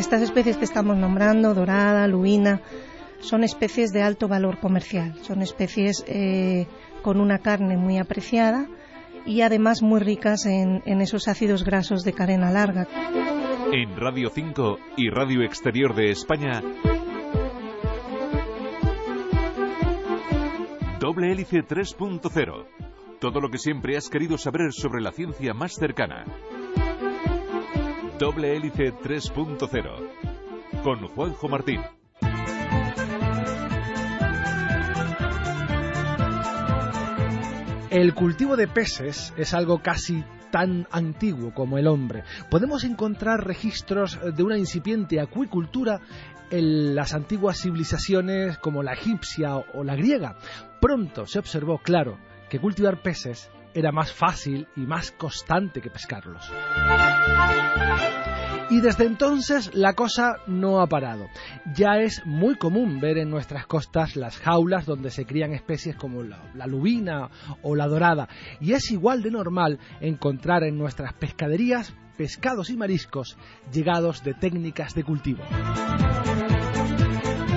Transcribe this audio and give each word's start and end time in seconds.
Estas 0.00 0.22
especies 0.22 0.56
que 0.56 0.64
estamos 0.64 0.96
nombrando, 0.96 1.52
dorada, 1.52 2.08
lubina, 2.08 2.62
son 3.18 3.44
especies 3.44 3.92
de 3.92 4.02
alto 4.02 4.28
valor 4.28 4.58
comercial. 4.58 5.14
Son 5.20 5.42
especies 5.42 6.02
eh, 6.08 6.66
con 7.02 7.20
una 7.20 7.40
carne 7.40 7.76
muy 7.76 7.98
apreciada 7.98 8.66
y 9.26 9.42
además 9.42 9.82
muy 9.82 10.00
ricas 10.00 10.46
en, 10.46 10.82
en 10.86 11.02
esos 11.02 11.28
ácidos 11.28 11.64
grasos 11.64 12.02
de 12.02 12.14
cadena 12.14 12.50
larga. 12.50 12.88
En 13.74 13.94
Radio 13.94 14.30
5 14.30 14.78
y 14.96 15.10
Radio 15.10 15.42
Exterior 15.42 15.94
de 15.94 16.12
España. 16.12 16.62
Doble 20.98 21.30
hélice 21.30 21.58
3.0. 21.58 22.66
Todo 23.20 23.38
lo 23.38 23.50
que 23.50 23.58
siempre 23.58 23.98
has 23.98 24.08
querido 24.08 24.38
saber 24.38 24.72
sobre 24.72 25.02
la 25.02 25.12
ciencia 25.12 25.52
más 25.52 25.74
cercana. 25.74 26.24
Doble 28.20 28.54
hélice 28.54 28.92
3.0. 28.92 30.82
Con 30.84 31.08
Juanjo 31.08 31.48
Martín. 31.48 31.80
El 37.88 38.12
cultivo 38.12 38.58
de 38.58 38.68
peces 38.68 39.32
es 39.38 39.54
algo 39.54 39.78
casi 39.78 40.22
tan 40.50 40.86
antiguo 40.90 41.54
como 41.54 41.78
el 41.78 41.86
hombre. 41.86 42.24
Podemos 42.50 42.84
encontrar 42.84 43.46
registros 43.46 44.18
de 44.36 44.42
una 44.42 44.58
incipiente 44.58 45.18
acuicultura 45.18 46.02
en 46.50 46.94
las 46.94 47.14
antiguas 47.14 47.62
civilizaciones 47.62 48.58
como 48.58 48.82
la 48.82 48.92
egipcia 48.92 49.56
o 49.56 49.82
la 49.82 49.96
griega. 49.96 50.36
Pronto 50.78 51.24
se 51.24 51.38
observó, 51.38 51.78
claro, 51.78 52.18
que 52.50 52.60
cultivar 52.60 53.00
peces 53.00 53.50
era 53.72 53.92
más 53.92 54.12
fácil 54.12 54.68
y 54.76 54.80
más 54.80 55.10
constante 55.10 55.80
que 55.80 55.88
pescarlos. 55.88 56.52
Y 58.70 58.80
desde 58.80 59.04
entonces 59.04 59.74
la 59.74 59.94
cosa 59.94 60.36
no 60.46 60.80
ha 60.80 60.86
parado. 60.86 61.26
Ya 61.74 61.96
es 61.98 62.24
muy 62.24 62.54
común 62.54 63.00
ver 63.00 63.18
en 63.18 63.28
nuestras 63.28 63.66
costas 63.66 64.14
las 64.14 64.38
jaulas 64.38 64.86
donde 64.86 65.10
se 65.10 65.26
crían 65.26 65.52
especies 65.52 65.96
como 65.96 66.22
la, 66.22 66.66
lubina 66.68 67.30
o 67.62 67.74
la 67.74 67.88
dorada. 67.88 68.28
Y 68.60 68.74
es 68.74 68.92
igual 68.92 69.22
de 69.22 69.32
normal 69.32 69.80
encontrar 70.00 70.62
en 70.62 70.78
nuestras 70.78 71.12
pescaderías 71.14 71.92
pescados 72.16 72.70
y 72.70 72.76
mariscos 72.76 73.36
llegados 73.72 74.22
de 74.22 74.34
técnicas 74.34 74.94
de 74.94 75.02
cultivo. 75.02 75.42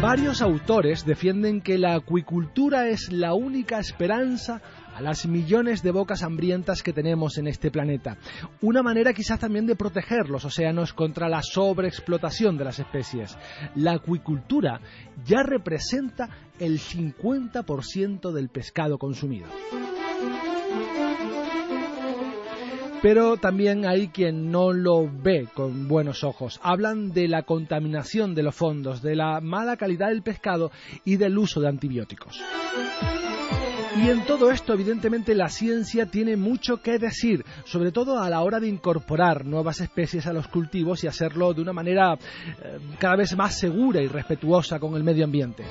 Varios 0.02 0.41
autores 0.41 1.05
defienden 1.05 1.61
que 1.61 1.77
la 1.77 1.93
acuicultura 1.93 2.87
es 2.87 3.11
la 3.11 3.35
única 3.35 3.80
esperanza 3.80 4.61
a 4.95 5.02
las 5.02 5.25
millones 5.25 5.81
de 5.83 5.91
bocas 5.91 6.23
hambrientas 6.23 6.83
que 6.83 6.94
tenemos 6.94 7.38
en 7.38 7.47
este 7.47 7.72
planeta. 7.72 8.17
Una 8.61 8.83
manera 8.83 9.13
quizás 9.13 9.39
también 9.39 9.66
de 9.66 9.75
proteger 9.75 10.30
los 10.30 10.45
océanos 10.45 10.94
contra 10.94 11.30
la 11.30 11.41
sobreexplotación 11.41 12.58
de 12.58 12.66
las 12.66 12.80
especies. 12.80 13.38
La 13.75 13.94
acuicultura 13.94 14.80
ya 15.25 15.44
representa 15.44 16.30
el 16.59 16.80
50% 16.80 18.31
del 18.31 18.49
pescado 18.49 18.98
consumido. 18.98 19.48
Pero 23.04 23.36
también 23.36 23.86
hay 23.86 24.08
quien 24.08 24.49
no 24.49 24.71
lo 24.71 25.05
ve 25.11 25.49
con 25.54 25.89
buenos 25.89 26.23
ojos. 26.23 26.58
Hablan 26.64 27.11
de 27.11 27.27
la 27.27 27.43
contaminación 27.43 28.33
de 28.33 28.43
los 28.43 28.55
fondos, 28.55 29.02
de 29.02 29.17
la 29.17 29.42
mala 29.42 29.75
calidad 29.75 30.08
del 30.08 30.23
pescado 30.23 30.71
y 31.04 31.17
del 31.17 31.37
uso 31.37 31.60
de 31.60 31.67
antibióticos. 31.67 32.42
Y 33.95 34.09
en 34.09 34.26
todo 34.26 34.49
esto, 34.49 34.73
evidentemente, 34.73 35.36
la 35.36 35.49
ciencia 35.49 36.08
tiene 36.08 36.36
mucho 36.36 36.81
que 36.81 36.98
decir, 36.98 37.45
sobre 37.64 37.92
todo 37.92 38.20
a 38.20 38.30
la 38.30 38.42
hora 38.42 38.59
de 38.59 38.67
incorporar 38.67 39.45
nuevas 39.45 39.81
especies 39.81 40.26
a 40.26 40.33
los 40.33 40.48
cultivos 40.48 41.04
y 41.04 41.08
hacerlo 41.08 41.54
de 41.54 41.61
una 41.61 41.73
manera 41.73 42.14
eh, 42.14 42.80
cada 42.99 43.15
vez 43.15 43.36
más 43.36 43.58
segura 43.58 44.02
y 44.02 44.08
respetuosa 44.08 44.80
con 44.80 44.95
el 44.95 45.04
medio 45.04 45.26
ambiente. 45.26 45.64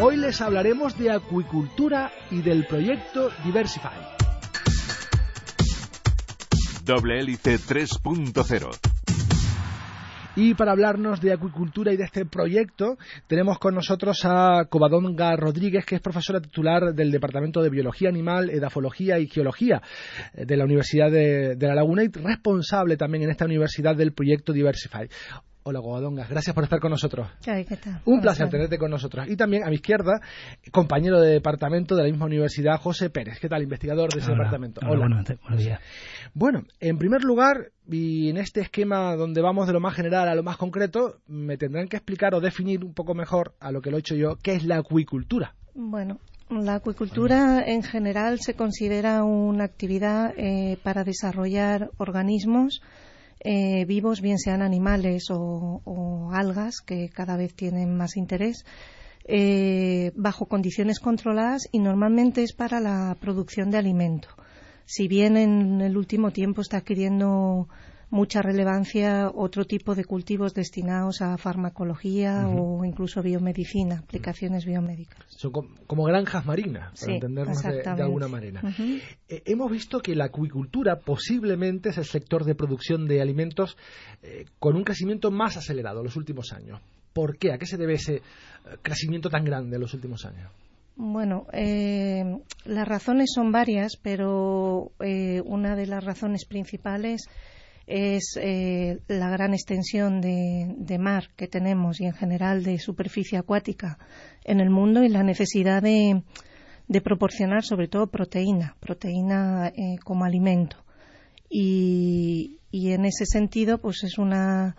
Hoy 0.00 0.16
les 0.16 0.40
hablaremos 0.40 0.98
de 0.98 1.10
acuicultura 1.10 2.12
y 2.30 2.42
del 2.42 2.66
proyecto 2.66 3.30
Diversify. 3.44 3.90
Doble 6.84 7.20
hélice 7.20 7.58
3.0 7.58 8.99
y 10.40 10.54
para 10.54 10.72
hablarnos 10.72 11.20
de 11.20 11.34
acuicultura 11.34 11.92
y 11.92 11.98
de 11.98 12.04
este 12.04 12.24
proyecto, 12.24 12.96
tenemos 13.26 13.58
con 13.58 13.74
nosotros 13.74 14.20
a 14.24 14.64
Covadonga 14.70 15.36
Rodríguez, 15.36 15.84
que 15.84 15.96
es 15.96 16.00
profesora 16.00 16.40
titular 16.40 16.94
del 16.94 17.10
Departamento 17.10 17.60
de 17.60 17.68
Biología 17.68 18.08
Animal, 18.08 18.48
Edafología 18.48 19.18
y 19.18 19.26
Geología 19.26 19.82
de 20.32 20.56
la 20.56 20.64
Universidad 20.64 21.10
de, 21.10 21.56
de 21.56 21.66
La 21.66 21.74
Laguna 21.74 22.04
y 22.04 22.08
responsable 22.08 22.96
también 22.96 23.24
en 23.24 23.30
esta 23.30 23.44
universidad 23.44 23.94
del 23.94 24.14
proyecto 24.14 24.54
Diversify. 24.54 25.10
Hola, 25.62 25.80
Covadonga. 25.80 26.26
Gracias 26.26 26.54
por 26.54 26.64
estar 26.64 26.80
con 26.80 26.90
nosotros. 26.90 27.28
Ay, 27.46 27.66
¿qué 27.66 27.76
tal? 27.76 28.00
Un 28.06 28.22
placer 28.22 28.48
tenerte 28.48 28.78
con 28.78 28.90
nosotros. 28.90 29.28
Y 29.28 29.36
también 29.36 29.62
a 29.64 29.68
mi 29.68 29.74
izquierda, 29.74 30.20
compañero 30.72 31.20
de 31.20 31.32
departamento 31.32 31.94
de 31.94 32.04
la 32.04 32.08
misma 32.08 32.24
universidad, 32.24 32.78
José 32.78 33.10
Pérez. 33.10 33.38
¿Qué 33.38 33.48
tal, 33.48 33.62
investigador 33.62 34.10
de 34.10 34.20
ese 34.20 34.30
Hola. 34.30 34.38
departamento? 34.38 34.80
Hola, 34.86 35.06
buenos, 35.06 35.26
buenos 35.42 35.60
días. 35.62 35.80
Bueno, 36.32 36.62
en 36.80 36.96
primer 36.96 37.24
lugar, 37.24 37.72
y 37.86 38.30
en 38.30 38.38
este 38.38 38.62
esquema 38.62 39.14
donde 39.16 39.42
vamos 39.42 39.66
de 39.66 39.74
lo 39.74 39.80
más 39.80 39.94
general 39.94 40.28
a 40.28 40.34
lo 40.34 40.42
más 40.42 40.56
concreto, 40.56 41.18
me 41.26 41.58
tendrán 41.58 41.88
que 41.88 41.98
explicar 41.98 42.34
o 42.34 42.40
definir 42.40 42.82
un 42.82 42.94
poco 42.94 43.14
mejor 43.14 43.54
a 43.60 43.70
lo 43.70 43.82
que 43.82 43.90
lo 43.90 43.98
he 43.98 44.00
hecho 44.00 44.14
yo, 44.14 44.36
qué 44.42 44.54
es 44.54 44.64
la 44.64 44.78
acuicultura. 44.78 45.54
Bueno, 45.74 46.20
la 46.48 46.76
acuicultura 46.76 47.62
en 47.66 47.82
general 47.82 48.40
se 48.40 48.54
considera 48.54 49.24
una 49.24 49.64
actividad 49.64 50.32
eh, 50.38 50.78
para 50.82 51.04
desarrollar 51.04 51.90
organismos 51.98 52.80
eh, 53.40 53.84
vivos, 53.86 54.20
bien 54.20 54.38
sean 54.38 54.62
animales 54.62 55.30
o, 55.30 55.80
o, 55.84 56.30
algas, 56.32 56.80
que 56.80 57.08
cada 57.08 57.36
vez 57.36 57.54
tienen 57.54 57.96
más 57.96 58.16
interés, 58.16 58.64
eh, 59.24 60.12
bajo 60.14 60.46
condiciones 60.46 61.00
controladas 61.00 61.68
y 61.72 61.78
normalmente 61.78 62.42
es 62.42 62.52
para 62.52 62.80
la 62.80 63.16
producción 63.20 63.70
de 63.70 63.78
alimento. 63.78 64.28
Si 64.84 65.08
bien 65.08 65.36
en 65.36 65.80
el 65.80 65.96
último 65.96 66.32
tiempo 66.32 66.62
está 66.62 66.78
adquiriendo 66.78 67.68
mucha 68.10 68.42
relevancia 68.42 69.30
otro 69.34 69.64
tipo 69.64 69.94
de 69.94 70.04
cultivos 70.04 70.52
destinados 70.54 71.22
a 71.22 71.36
farmacología 71.38 72.46
uh 72.46 72.52
-huh. 72.52 72.80
o 72.80 72.84
incluso 72.84 73.22
biomedicina, 73.22 73.98
aplicaciones 73.98 74.64
biomédicas. 74.66 75.18
Son 75.28 75.52
como, 75.52 75.68
como 75.86 76.04
granjas 76.04 76.44
marinas, 76.44 76.90
para 76.90 76.96
sí, 76.96 77.12
entendernos 77.12 77.62
de, 77.62 77.82
de, 77.82 78.02
alguna 78.02 78.28
manera. 78.28 78.60
Uh 78.62 78.66
-huh. 78.66 79.02
eh, 79.28 79.42
hemos 79.46 79.70
visto 79.70 80.00
que 80.00 80.14
la 80.14 80.26
acuicultura 80.26 81.00
posiblemente 81.00 81.90
es 81.90 81.98
el 81.98 82.04
sector 82.04 82.44
de 82.44 82.54
producción 82.54 83.06
de 83.06 83.20
alimentos 83.22 83.76
eh, 84.22 84.46
con 84.58 84.76
un 84.76 84.84
crecimiento 84.84 85.30
más 85.30 85.56
acelerado 85.56 86.00
en 86.00 86.06
los 86.06 86.16
últimos 86.16 86.52
años. 86.52 86.80
¿Por 87.12 87.38
qué? 87.38 87.52
¿A 87.52 87.58
qué 87.58 87.66
se 87.66 87.76
debe 87.76 87.94
ese 87.94 88.16
eh, 88.16 88.22
crecimiento 88.82 89.30
tan 89.30 89.44
grande 89.44 89.76
en 89.76 89.82
los 89.82 89.94
últimos 89.94 90.24
años? 90.24 90.50
Bueno, 90.96 91.46
eh, 91.52 92.24
las 92.66 92.86
razones 92.86 93.30
son 93.34 93.52
varias, 93.52 93.96
pero 93.96 94.92
eh, 95.00 95.40
una 95.46 95.74
de 95.74 95.86
las 95.86 96.04
razones 96.04 96.44
principales 96.44 97.22
es 97.90 98.38
eh, 98.40 99.00
la 99.08 99.28
gran 99.30 99.52
extensión 99.52 100.20
de, 100.20 100.74
de, 100.78 100.98
mar 100.98 101.30
que 101.36 101.48
tenemos 101.48 102.00
y 102.00 102.04
en 102.04 102.12
general 102.12 102.62
de 102.62 102.78
superficie 102.78 103.36
acuática 103.36 103.98
en 104.44 104.60
el 104.60 104.70
mundo 104.70 105.02
y 105.02 105.08
la 105.08 105.24
necesidad 105.24 105.82
de, 105.82 106.22
de 106.86 107.00
proporcionar 107.00 107.64
sobre 107.64 107.88
todo 107.88 108.06
proteína, 108.06 108.76
proteína 108.78 109.68
eh, 109.68 109.98
como 110.04 110.24
alimento. 110.24 110.76
Y, 111.48 112.58
y, 112.70 112.92
en 112.92 113.06
ese 113.06 113.26
sentido, 113.26 113.78
pues 113.78 114.04
es 114.04 114.18
una 114.18 114.76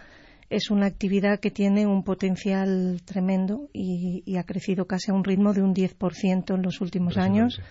es 0.49 0.69
una 0.69 0.85
actividad 0.85 1.39
que 1.39 1.51
tiene 1.51 1.87
un 1.87 2.03
potencial 2.03 3.01
tremendo 3.03 3.69
y, 3.73 4.23
y 4.25 4.37
ha 4.37 4.43
crecido 4.43 4.85
casi 4.85 5.11
a 5.11 5.13
un 5.13 5.23
ritmo 5.23 5.53
de 5.53 5.61
un 5.61 5.73
10% 5.73 6.55
en 6.55 6.61
los 6.61 6.81
últimos 6.81 7.17
años, 7.17 7.61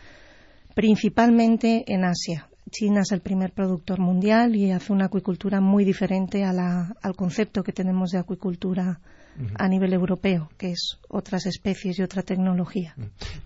principalmente 0.74 1.84
en 1.86 2.04
Asia. 2.04 2.49
China 2.70 3.00
es 3.02 3.12
el 3.12 3.20
primer 3.20 3.52
productor 3.52 3.98
mundial 3.98 4.56
y 4.56 4.70
hace 4.70 4.92
una 4.92 5.06
acuicultura 5.06 5.60
muy 5.60 5.84
diferente 5.84 6.44
a 6.44 6.52
la, 6.52 6.94
al 7.02 7.14
concepto 7.14 7.62
que 7.62 7.72
tenemos 7.72 8.10
de 8.10 8.18
acuicultura 8.18 9.00
a 9.58 9.68
nivel 9.68 9.92
europeo, 9.92 10.50
que 10.58 10.72
es 10.72 10.98
otras 11.08 11.46
especies 11.46 11.98
y 11.98 12.02
otra 12.02 12.22
tecnología. 12.22 12.94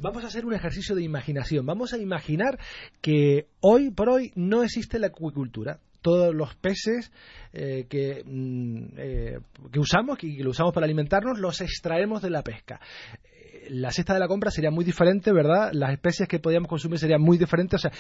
Vamos 0.01 0.25
a 0.25 0.27
hacer 0.27 0.45
un 0.45 0.55
ejercicio 0.55 0.95
de 0.97 1.05
imaginación. 1.05 1.67
Vamos 1.67 1.93
a 1.93 1.99
imaginar 1.99 2.59
que 3.01 3.47
hoy 3.61 3.91
por 3.91 4.09
hoy 4.09 4.33
no 4.35 4.63
existe 4.63 4.99
la 4.99 5.09
acuicultura. 5.09 5.79
Todos 6.01 6.35
los 6.35 6.55
peces 6.57 7.13
eh, 7.53 7.87
que, 7.89 8.23
mm, 8.25 8.85
eh, 8.99 9.39
que 9.73 9.79
usamos 9.79 10.19
y 10.23 10.37
que 10.37 10.43
lo 10.43 10.51
usamos 10.51 10.75
para 10.75 10.85
alimentarnos 10.85 11.39
los 11.39 11.61
extraemos 11.61 12.21
de 12.23 12.31
la 12.31 12.43
pesca. 12.43 12.81
Eh, 13.25 13.69
La 13.71 13.91
cesta 13.91 14.13
de 14.13 14.21
la 14.21 14.29
compra 14.29 14.51
sería 14.51 14.71
muy 14.71 14.85
diferente, 14.85 15.33
¿verdad? 15.33 15.71
Las 15.73 15.93
especies 15.93 16.29
que 16.29 16.41
podíamos 16.41 16.69
consumir 16.69 16.99
serían 16.99 17.23
muy 17.23 17.39
diferentes. 17.39 17.77
O 17.77 17.89
sea, 17.89 17.93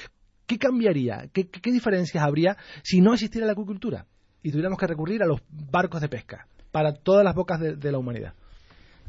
¿qué 0.46 0.58
cambiaría? 0.58 1.28
¿Qué, 1.32 1.46
diferencias 1.72 2.22
habría 2.22 2.56
si 2.82 3.00
no 3.00 3.14
existiera 3.14 3.46
la 3.46 3.52
acuicultura? 3.52 4.06
Y 4.42 4.50
tuviéramos 4.50 4.78
que 4.78 4.86
recurrir 4.86 5.22
a 5.22 5.26
los 5.26 5.40
barcos 5.50 6.00
de 6.00 6.08
pesca 6.08 6.46
para 6.70 6.92
todas 6.92 7.24
las 7.24 7.34
bocas 7.34 7.60
de, 7.60 7.76
de 7.76 7.92
la 7.92 7.98
humanidad. 7.98 8.34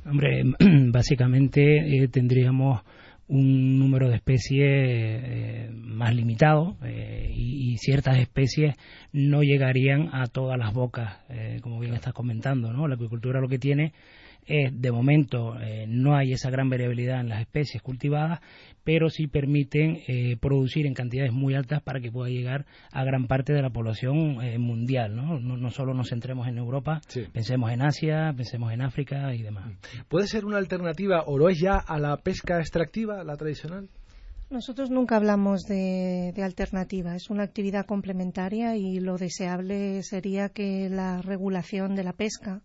Hombre, 0.06 0.44
básicamente 0.92 2.04
eh, 2.04 2.08
tendríamos 2.10 2.82
un 3.28 3.80
número 3.80 4.08
de 4.08 4.18
especies 4.18 4.70
eh, 4.70 5.70
más 5.74 6.14
limitado 6.14 6.78
eh, 6.84 7.32
y, 7.36 7.78
ciertas 7.78 8.20
especies 8.20 8.76
no 9.12 9.42
llegarían 9.42 10.10
a 10.14 10.28
todas 10.28 10.58
las 10.58 10.74
bocas, 10.74 11.18
como 11.62 11.80
bien 11.82 11.94
estás 11.94 12.14
comentando, 12.14 12.72
¿no? 12.72 12.88
La 12.88 12.96
acuicultura 12.96 13.42
lo 13.42 13.50
que 13.50 13.60
tiene 13.60 13.92
es, 14.46 14.72
de 14.80 14.92
momento, 14.92 15.60
eh, 15.60 15.86
no 15.88 16.16
hay 16.16 16.34
esa 16.34 16.50
gran 16.50 16.70
variabilidad 16.70 17.20
en 17.20 17.30
las 17.30 17.42
especies 17.42 17.82
cultivadas, 17.82 18.40
pero 18.84 19.10
sí 19.10 19.28
permiten 19.28 20.00
eh, 20.08 20.38
producir 20.40 20.86
en 20.86 20.94
cantidades 20.94 21.34
muy 21.34 21.56
altas 21.56 21.82
para 21.82 22.00
que 22.00 22.12
pueda 22.12 22.30
llegar 22.30 22.66
a 22.92 23.04
gran 23.04 23.26
parte 23.28 23.54
de 23.54 23.62
la 23.62 23.72
población 23.72 24.42
eh, 24.44 24.58
mundial, 24.60 25.16
¿no? 25.16 25.40
¿no? 25.40 25.58
no 25.58 25.70
solo 25.72 25.94
nos 25.94 26.10
centremos 26.10 26.48
en 26.48 26.58
Europa, 26.58 27.02
Sí. 27.08 27.24
pensemos 27.34 27.72
en 27.72 27.82
Asia, 27.82 28.32
pensemos 28.38 28.72
en 28.72 28.82
África 28.82 29.34
y 29.34 29.42
demás. 29.42 29.74
¿Puede 30.08 30.28
ser 30.28 30.46
una 30.46 30.58
alternativa 30.58 31.24
o 31.26 31.38
lo 31.38 31.50
es 31.50 31.60
ya 31.60 31.78
a 31.78 31.98
la 32.00 32.18
pesca 32.18 32.60
extractiva, 32.60 33.24
la 33.24 33.36
tradicional? 33.38 33.90
Nosotros 34.52 34.92
nunca 34.92 35.16
hablamos 35.16 35.64
de, 35.64 36.32
de 36.36 36.44
alternativa, 36.44 37.16
es 37.16 37.32
una 37.32 37.42
actividad 37.44 37.88
complementaria 37.88 38.76
y 38.78 39.00
lo 39.00 39.18
deseable 39.18 40.04
sería 40.04 40.50
que 40.50 40.88
la 40.88 41.20
regulación 41.24 41.96
de 41.96 42.04
la 42.04 42.14
pesca, 42.14 42.62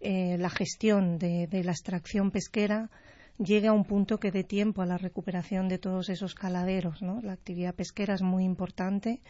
eh, 0.00 0.36
la 0.38 0.50
gestión 0.50 1.18
de, 1.18 1.46
de 1.46 1.64
la 1.64 1.72
extracción 1.72 2.30
pesquera, 2.30 2.90
llegue 3.38 3.68
a 3.68 3.72
un 3.72 3.84
punto 3.84 4.18
que 4.18 4.30
dé 4.30 4.44
tiempo 4.44 4.82
a 4.82 4.86
la 4.86 4.98
recuperación 4.98 5.68
de 5.68 5.78
todos 5.78 6.08
esos 6.08 6.34
caladeros. 6.34 7.02
¿no? 7.02 7.20
La 7.22 7.32
actividad 7.32 7.74
pesquera 7.74 8.14
es 8.14 8.22
muy 8.22 8.44
importante 8.44 9.20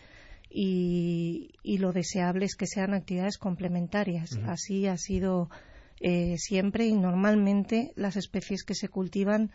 y, 0.50 1.50
y 1.62 1.78
lo 1.78 1.92
deseable 1.92 2.46
es 2.46 2.56
que 2.56 2.66
sean 2.66 2.94
actividades 2.94 3.38
complementarias. 3.38 4.38
Así 4.46 4.86
ha 4.86 4.96
sido 4.96 5.48
eh, 6.00 6.36
siempre 6.38 6.86
y 6.86 6.94
normalmente 6.94 7.92
las 7.96 8.16
especies 8.16 8.64
que 8.64 8.74
se 8.74 8.88
cultivan, 8.88 9.50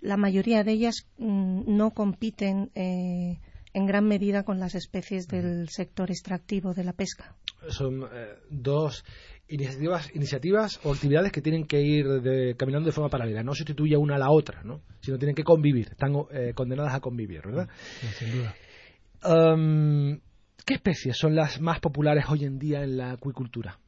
la 0.00 0.16
mayoría 0.16 0.64
de 0.64 0.72
ellas 0.72 1.06
mm, 1.18 1.62
no 1.66 1.92
compiten 1.92 2.70
eh, 2.74 3.38
en 3.72 3.86
gran 3.86 4.06
medida 4.06 4.44
con 4.44 4.58
las 4.60 4.74
especies 4.74 5.26
del 5.28 5.68
sector 5.68 6.10
extractivo 6.10 6.74
de 6.74 6.84
la 6.84 6.92
pesca. 6.92 7.36
Son 7.68 8.02
eh, 8.12 8.34
dos 8.50 9.04
iniciativas, 9.48 10.10
iniciativas 10.14 10.80
o 10.84 10.92
actividades 10.92 11.32
que 11.32 11.40
tienen 11.42 11.66
que 11.66 11.80
ir 11.82 12.06
de- 12.06 12.54
caminando 12.56 12.86
de 12.86 12.92
forma 12.92 13.10
paralela. 13.10 13.42
No 13.42 13.54
sustituye 13.54 13.96
una 13.96 14.16
a 14.16 14.18
la 14.18 14.30
otra, 14.30 14.62
¿no? 14.64 14.80
sino 15.00 15.18
tienen 15.18 15.34
que 15.34 15.44
convivir. 15.44 15.88
Están 15.90 16.14
eh, 16.32 16.52
condenadas 16.54 16.94
a 16.94 17.00
convivir, 17.00 17.42
¿verdad? 17.44 17.68
Sí, 18.00 18.06
sin 18.24 18.32
duda. 18.38 18.54
Um, 19.24 20.18
¿Qué 20.66 20.74
especies 20.74 21.16
son 21.18 21.34
las 21.34 21.60
más 21.60 21.80
populares 21.80 22.24
hoy 22.28 22.44
en 22.44 22.58
día 22.58 22.82
en 22.82 22.96
la 22.96 23.12
acuicultura? 23.12 23.78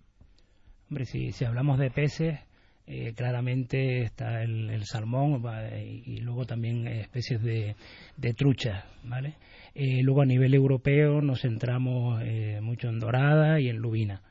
Hombre, 0.91 1.07
si, 1.07 1.33
si 1.33 1.45
hablamos 1.45 1.79
de 1.79 1.91
peces, 1.91 2.39
eh, 2.87 3.13
claramente 3.15 4.03
está 4.03 4.43
el, 4.43 4.71
el 4.71 4.85
salmón 4.85 5.43
y, 5.75 6.03
y 6.13 6.19
luego 6.19 6.45
también 6.45 6.87
especies 6.87 7.43
de, 7.43 7.75
de 8.17 8.35
truchas, 8.35 8.85
¿vale? 9.05 9.35
Eh, 9.75 10.03
luego 10.03 10.23
a 10.23 10.27
nivel 10.27 10.55
europeo 10.55 11.21
nos 11.21 11.41
centramos 11.41 12.23
eh, 12.25 12.61
mucho 12.63 12.89
en 12.89 12.99
dorada 12.99 13.59
y 13.61 13.69
en 13.69 13.77
lubina. 13.79 14.23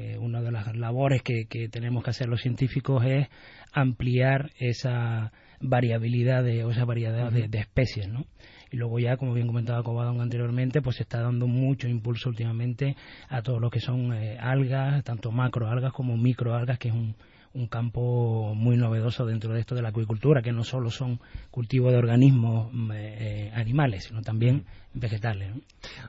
Eh, 0.00 0.16
una 0.16 0.40
de 0.40 0.50
las 0.50 0.74
labores 0.76 1.20
que, 1.22 1.44
que 1.44 1.68
tenemos 1.68 2.02
que 2.02 2.08
hacer 2.08 2.26
los 2.26 2.40
científicos 2.40 3.04
es 3.04 3.28
ampliar 3.70 4.50
esa 4.58 5.30
variabilidad 5.60 6.42
de, 6.42 6.64
o 6.64 6.70
esa 6.70 6.86
variedad 6.86 7.30
de, 7.30 7.48
de 7.48 7.58
especies, 7.58 8.08
¿no? 8.08 8.24
Y 8.70 8.78
luego 8.78 8.98
ya, 8.98 9.18
como 9.18 9.34
bien 9.34 9.46
comentaba 9.46 9.82
Cobadón 9.82 10.22
anteriormente, 10.22 10.80
pues 10.80 10.96
se 10.96 11.02
está 11.02 11.20
dando 11.20 11.46
mucho 11.46 11.86
impulso 11.86 12.30
últimamente 12.30 12.96
a 13.28 13.42
todo 13.42 13.60
lo 13.60 13.68
que 13.68 13.80
son 13.80 14.14
eh, 14.14 14.38
algas, 14.40 15.04
tanto 15.04 15.32
macroalgas 15.32 15.92
como 15.92 16.16
microalgas, 16.16 16.78
que 16.78 16.88
es 16.88 16.94
un, 16.94 17.14
un 17.52 17.66
campo 17.66 18.54
muy 18.54 18.76
novedoso 18.76 19.26
dentro 19.26 19.52
de 19.52 19.60
esto 19.60 19.74
de 19.74 19.82
la 19.82 19.88
acuicultura, 19.88 20.42
que 20.42 20.52
no 20.52 20.62
solo 20.62 20.90
son 20.90 21.20
cultivos 21.50 21.92
de 21.92 21.98
organismos 21.98 22.68
mm, 22.72 22.90
eh, 22.94 23.52
animales, 23.54 24.04
sino 24.04 24.22
también 24.22 24.64
vegetales. 24.94 25.54
¿no? 25.54 25.60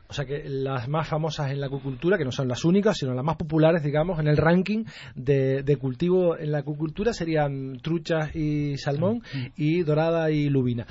O 0.08 0.14
sea 0.14 0.26
que 0.26 0.44
las 0.48 0.88
más 0.88 1.08
famosas 1.08 1.52
en 1.52 1.60
la 1.60 1.68
acuicultura, 1.68 2.18
que 2.18 2.26
no 2.26 2.32
son 2.32 2.48
las 2.48 2.64
únicas, 2.64 2.98
sino 2.98 3.14
las 3.14 3.26
más 3.26 3.38
populares, 3.38 3.84
digamos, 3.84 4.20
en 4.20 4.28
el 4.28 4.38
ranking 4.38 4.86
de, 5.16 5.64
de 5.64 5.78
cultivo 5.78 6.38
en 6.38 6.52
la 6.52 6.60
acuicultura 6.60 7.14
serían 7.14 7.80
truchas 7.82 8.36
y 8.36 8.78
salmón 8.78 9.24
y 9.56 9.82
dorada 9.82 10.30
y 10.30 10.50
lubina. 10.50 10.86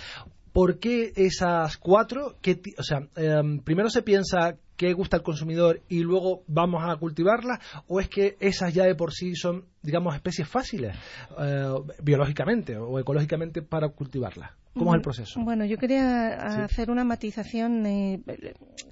¿Por 0.53 0.79
qué 0.79 1.13
esas 1.17 1.77
cuatro? 1.79 2.37
¿Qué 2.43 2.57
ti- 2.57 2.75
o 2.79 2.83
sea, 2.83 3.07
em, 3.17 3.61
primero 3.61 3.89
se 3.91 4.03
piensa 4.03 4.57
qué 4.77 4.93
gusta 4.95 5.19
al 5.19 5.23
consumidor 5.23 5.81
y 5.89 6.01
luego 6.01 6.43
vamos 6.47 6.83
a 6.89 6.97
cultivarlas, 6.97 7.59
o 7.87 8.01
es 8.01 8.09
que 8.09 8.37
esas 8.41 8.73
ya 8.73 8.85
de 8.85 8.95
por 8.95 9.13
sí 9.13 9.37
son, 9.37 9.67
digamos, 9.83 10.15
especies 10.15 10.49
fáciles 10.49 10.97
eh, 11.39 11.67
biológicamente 12.03 12.79
o 12.79 12.99
ecológicamente 12.99 13.61
para 13.63 13.89
cultivarlas. 13.91 14.53
¿Cómo 14.75 14.93
es 14.95 14.99
el 14.99 15.03
proceso? 15.03 15.41
Bueno, 15.43 15.65
yo 15.67 15.77
quería 15.77 16.63
hacer 16.65 16.91
una 16.91 17.05
matización, 17.05 17.85
eh, 17.87 18.23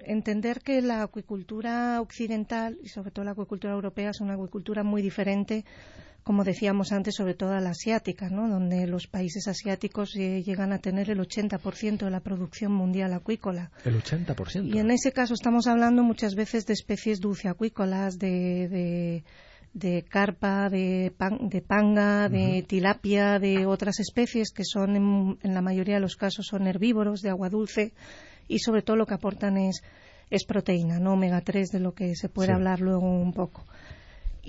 entender 0.05 0.61
que 0.61 0.83
la 0.83 1.03
acuicultura 1.03 2.01
occidental 2.01 2.77
y 2.83 2.89
sobre 2.89 3.11
todo 3.11 3.25
la 3.25 3.31
acuicultura 3.31 3.73
europea 3.73 4.11
es 4.11 4.21
una 4.21 4.35
acuicultura 4.35 4.83
muy 4.83 5.01
diferente, 5.03 5.65
como 6.29 6.45
decíamos 6.45 6.93
antes, 6.93 7.15
sobre 7.17 7.33
todo 7.33 7.55
a 7.55 7.61
la 7.61 7.71
asiática, 7.71 8.29
¿no? 8.29 8.51
donde 8.51 8.87
los 8.87 9.07
países 9.07 9.49
asiáticos 9.49 10.15
eh, 10.15 10.43
llegan 10.43 10.75
a 10.75 10.79
tener 10.79 11.09
el 11.09 11.21
80% 11.21 12.01
de 12.05 12.11
la 12.11 12.21
producción 12.21 12.71
mundial 12.71 13.15
acuícola. 13.15 13.71
El 13.87 13.97
80%. 14.03 14.75
Y 14.75 14.79
en 14.79 14.91
ese 14.91 15.11
caso 15.13 15.33
estamos 15.33 15.67
hablando 15.67 16.03
muchas 16.03 16.35
veces 16.35 16.67
de 16.67 16.75
especies 16.75 17.21
dulceacuícolas, 17.21 18.19
de, 18.19 18.69
de, 18.69 19.25
de 19.73 20.03
carpa, 20.03 20.69
de, 20.69 21.15
pan- 21.17 21.49
de 21.49 21.63
panga, 21.63 22.29
de 22.29 22.63
tilapia, 22.63 23.39
de 23.39 23.65
otras 23.65 23.99
especies 23.99 24.51
que 24.53 24.65
son, 24.67 24.97
en, 24.97 25.39
en 25.43 25.55
la 25.55 25.63
mayoría 25.63 25.95
de 25.95 26.01
los 26.03 26.17
casos, 26.17 26.45
son 26.51 26.67
herbívoros 26.67 27.23
de 27.23 27.31
agua 27.31 27.49
dulce 27.49 27.95
y 28.49 28.59
sobre 28.59 28.83
todo 28.83 28.97
lo 28.97 29.07
que 29.07 29.15
aportan 29.15 29.57
es, 29.57 29.81
es 30.29 30.45
proteína, 30.45 30.99
no 30.99 31.15
omega 31.15 31.41
3, 31.41 31.71
de 31.71 31.81
lo 31.81 31.95
que 31.95 32.15
se 32.17 32.29
puede 32.29 32.49
Sí. 32.49 32.53
hablar 32.55 32.81
luego 32.81 33.09
un 33.11 33.33
poco. 33.33 33.65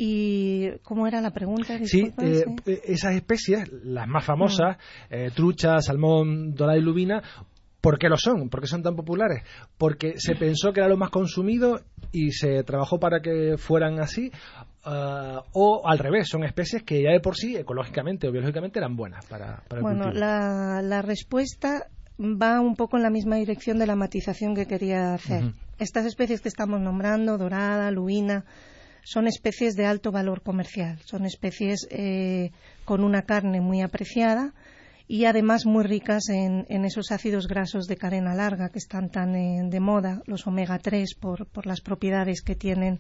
¿Y 0.01 0.69
cómo 0.83 1.07
era 1.07 1.19
la 1.19 1.31
pregunta? 1.31 1.77
Sí, 1.83 2.03
Disculpa, 2.03 2.23
eh, 2.25 2.43
sí. 2.45 2.71
eh, 2.71 2.81
esas 2.85 3.15
especies, 3.15 3.69
las 3.83 4.07
más 4.07 4.23
famosas, 4.23 4.77
eh, 5.09 5.29
trucha, 5.35 5.81
salmón, 5.81 6.55
dorada 6.55 6.77
y 6.77 6.81
lubina, 6.81 7.21
¿por 7.81 7.99
qué 7.99 8.07
lo 8.07 8.15
son? 8.15 8.47
¿Por 8.49 8.61
qué 8.61 8.67
son 8.67 8.81
tan 8.81 8.95
populares? 8.95 9.43
Porque 9.77 10.13
se 10.17 10.35
pensó 10.35 10.71
que 10.71 10.79
era 10.79 10.87
lo 10.87 10.95
más 10.95 11.09
consumido 11.09 11.81
y 12.13 12.31
se 12.31 12.63
trabajó 12.63 12.97
para 12.97 13.19
que 13.19 13.57
fueran 13.57 13.99
así, 13.99 14.31
ah, 14.85 15.43
o 15.51 15.81
al 15.85 15.99
revés, 15.99 16.29
son 16.29 16.45
especies 16.45 16.83
que 16.83 17.03
ya 17.03 17.11
de 17.11 17.19
por 17.19 17.35
sí, 17.35 17.57
ecológicamente 17.57 18.25
o 18.29 18.31
biológicamente, 18.31 18.79
eran 18.79 18.95
buenas 18.95 19.25
para, 19.25 19.57
para 19.67 19.79
el 19.79 19.83
Bueno, 19.83 20.03
cultivo. 20.05 20.21
la, 20.25 20.81
la 20.81 21.01
respuesta 21.01 21.87
va 22.21 22.61
un 22.61 22.77
poco 22.77 22.95
en 22.95 23.03
la 23.03 23.09
misma 23.09 23.35
dirección 23.35 23.77
de 23.79 23.85
la 23.87 23.97
matización 23.97 24.55
que 24.55 24.65
quería 24.65 25.13
hacer. 25.13 25.43
Estas 25.77 26.05
especies 26.05 26.39
que 26.39 26.47
estamos 26.47 26.79
nombrando, 26.79 27.37
dorada, 27.37 27.91
lubina, 27.91 28.45
son 29.11 29.25
especies 29.25 29.75
de 29.75 29.87
alto 29.87 30.11
valor 30.11 30.43
comercial. 30.43 30.99
Son 31.03 31.25
especies 31.25 31.87
eh, 31.89 32.51
con 32.85 33.03
una 33.03 33.23
carne 33.23 33.59
muy 33.59 33.81
apreciada 33.81 34.53
y 35.07 35.25
además 35.25 35.65
muy 35.65 35.83
ricas 35.83 36.29
en, 36.29 36.65
esos 36.85 37.11
ácidos 37.11 37.47
grasos 37.47 37.87
de 37.87 37.97
cadena 37.97 38.35
larga 38.35 38.69
que 38.69 38.77
están 38.77 39.09
tan 39.09 39.35
eh, 39.35 39.61
de 39.63 39.79
moda, 39.79 40.21
los 40.27 40.45
omega 40.45 40.77
3, 40.77 41.15
por, 41.19 41.47
por 41.47 41.65
las 41.65 41.81
propiedades 41.81 42.43
que 42.43 42.55
tienen 42.55 42.99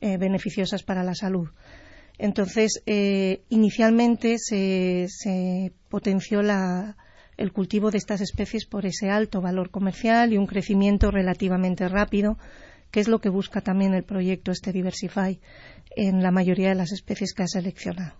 eh, 0.00 0.16
beneficiosas 0.16 0.82
para 0.84 1.02
la 1.04 1.14
salud. 1.14 1.50
Entonces, 2.16 2.82
inicialmente 3.50 4.36
se, 4.38 5.06
se 5.08 5.72
potenció 5.90 6.40
la- 6.42 6.96
el 7.36 7.52
cultivo 7.52 7.90
de 7.90 7.98
estas 7.98 8.20
especies 8.20 8.64
por 8.66 8.86
ese 8.86 9.10
alto 9.10 9.40
valor 9.40 9.70
comercial 9.70 10.32
y 10.32 10.38
un 10.38 10.46
crecimiento 10.46 11.10
relativamente 11.10 11.88
rápido, 11.88 12.38
que 12.92 13.00
es 13.00 13.08
lo 13.08 13.18
que 13.20 13.28
busca 13.30 13.60
también 13.62 13.94
el 13.94 14.04
proyecto 14.04 14.52
este 14.52 14.70
Diversify 14.70 15.40
en 15.96 16.22
la 16.22 16.30
mayoría 16.30 16.68
de 16.68 16.76
las 16.76 16.92
especies 16.92 17.34
que 17.34 17.42
ha 17.42 17.48
seleccionado. 17.48 18.12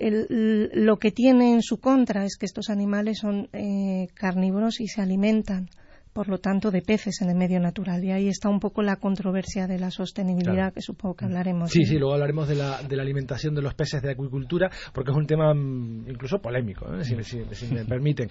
El- 0.00 0.70
lo 0.74 0.96
que 0.98 1.12
tiene 1.12 1.52
en 1.54 1.62
su 1.62 1.78
contra 1.78 2.24
es 2.24 2.36
que 2.36 2.46
estos 2.46 2.68
animales 2.68 3.18
son 3.20 3.48
eh, 3.52 4.08
carnívoros 4.14 4.80
y 4.80 4.88
se 4.88 5.00
alimentan 5.00 5.68
por 6.12 6.28
lo 6.28 6.38
tanto, 6.38 6.70
de 6.70 6.80
peces 6.80 7.22
en 7.22 7.30
el 7.30 7.34
medio 7.36 7.58
natural. 7.58 8.04
Y 8.04 8.12
ahí 8.12 8.28
está 8.28 8.48
un 8.48 8.60
poco 8.60 8.82
la 8.82 8.94
controversia 8.98 9.66
de 9.66 9.80
la 9.80 9.90
sostenibilidad, 9.90 10.72
que 10.72 10.80
supongo 10.80 11.16
que 11.16 11.24
hablaremos. 11.24 11.72
Sí, 11.72 11.84
sí, 11.84 11.98
luego 11.98 12.12
hablaremos 12.14 12.46
de 12.46 12.54
la, 12.54 12.80
de 12.84 12.94
la 12.94 13.02
alimentación 13.02 13.52
de 13.56 13.62
los 13.62 13.74
peces 13.74 14.00
de 14.00 14.12
acuicultura, 14.12 14.70
porque 14.92 15.10
es 15.10 15.16
un 15.16 15.26
tema 15.26 15.52
mm, 15.52 16.08
incluso 16.08 16.38
polémico, 16.38 16.86
¿eh? 16.94 17.04
si, 17.04 17.20
si- 17.24 17.44
si 17.50 17.66
me 17.74 17.84
permiten. 17.84 18.28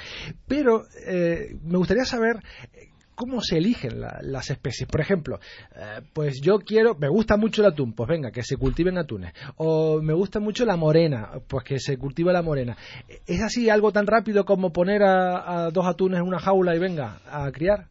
Pero 0.48 0.86
eh, 1.06 1.58
me 1.62 1.78
gustaría 1.78 2.06
saber 2.06 2.38
cómo 3.16 3.42
se 3.42 3.58
eligen 3.58 4.02
la- 4.02 4.20
las 4.22 4.50
especies. 4.50 4.88
Por 4.90 5.02
ejemplo, 5.02 5.40
eh, 5.76 6.02
pues 6.14 6.42
yo 6.42 6.60
quiero, 6.60 6.96
me 6.96 7.08
gusta 7.10 7.38
mucho 7.38 7.62
el 7.62 7.68
atún, 7.72 7.94
pues 7.94 8.08
venga, 8.10 8.32
que 8.32 8.44
se 8.44 8.58
cultiven 8.58 8.98
atunes. 8.98 9.34
O 9.58 10.02
me 10.02 10.14
gusta 10.14 10.40
mucho 10.40 10.66
la 10.66 10.76
morena, 10.78 11.30
pues 11.48 11.64
que 11.64 11.80
se 11.80 11.98
cultive 11.98 12.32
la 12.34 12.42
morena. 12.42 12.76
¿Es 13.28 13.42
así 13.42 13.70
algo 13.70 13.92
tan 13.92 14.08
rápido 14.08 14.46
como 14.46 14.72
poner 14.72 15.04
a, 15.04 15.66
a 15.66 15.72
dos 15.72 15.86
atunes 15.86 16.20
en 16.20 16.28
una 16.28 16.40
jaula 16.40 16.76
y 16.76 16.80
venga 16.80 17.20
a 17.30 17.52
criar? 17.52 17.88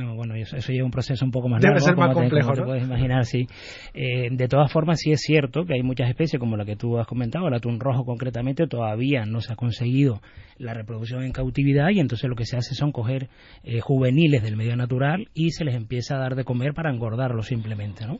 No, 0.00 0.14
bueno, 0.14 0.34
eso, 0.34 0.56
eso 0.56 0.72
lleva 0.72 0.86
un 0.86 0.90
proceso 0.90 1.24
un 1.24 1.30
poco 1.30 1.48
más 1.48 1.60
Debe 1.60 1.74
largo. 1.74 1.86
ser 1.86 1.96
más 1.96 2.08
como 2.14 2.14
te- 2.14 2.30
complejo, 2.30 2.52
te 2.54 2.60
¿no? 2.60 2.66
puedes 2.66 2.82
imaginar, 2.84 3.26
sí. 3.26 3.46
Eh, 3.92 4.28
de 4.30 4.48
todas 4.48 4.72
formas, 4.72 4.98
sí 5.00 5.12
es 5.12 5.20
cierto 5.20 5.64
que 5.66 5.74
hay 5.74 5.82
muchas 5.82 6.08
especies, 6.08 6.40
como 6.40 6.56
la 6.56 6.64
que 6.64 6.74
tú 6.76 6.98
has 6.98 7.06
comentado, 7.06 7.48
el 7.48 7.54
atún 7.54 7.78
rojo 7.80 8.04
concretamente, 8.04 8.66
todavía 8.66 9.26
no 9.26 9.40
se 9.42 9.52
ha 9.52 9.56
conseguido 9.56 10.22
la 10.56 10.72
reproducción 10.74 11.22
en 11.24 11.32
cautividad 11.32 11.88
y 11.90 12.00
entonces 12.00 12.28
lo 12.30 12.36
que 12.36 12.44
se 12.46 12.56
hace 12.56 12.74
son 12.74 12.92
coger 12.92 13.28
eh, 13.62 13.80
juveniles 13.80 14.42
del 14.42 14.56
medio 14.56 14.76
natural 14.76 15.28
y 15.34 15.50
se 15.50 15.64
les 15.64 15.74
empieza 15.74 16.16
a 16.16 16.18
dar 16.18 16.34
de 16.34 16.44
comer 16.44 16.72
para 16.74 16.90
engordarlos 16.90 17.46
simplemente, 17.46 18.06
¿no? 18.06 18.18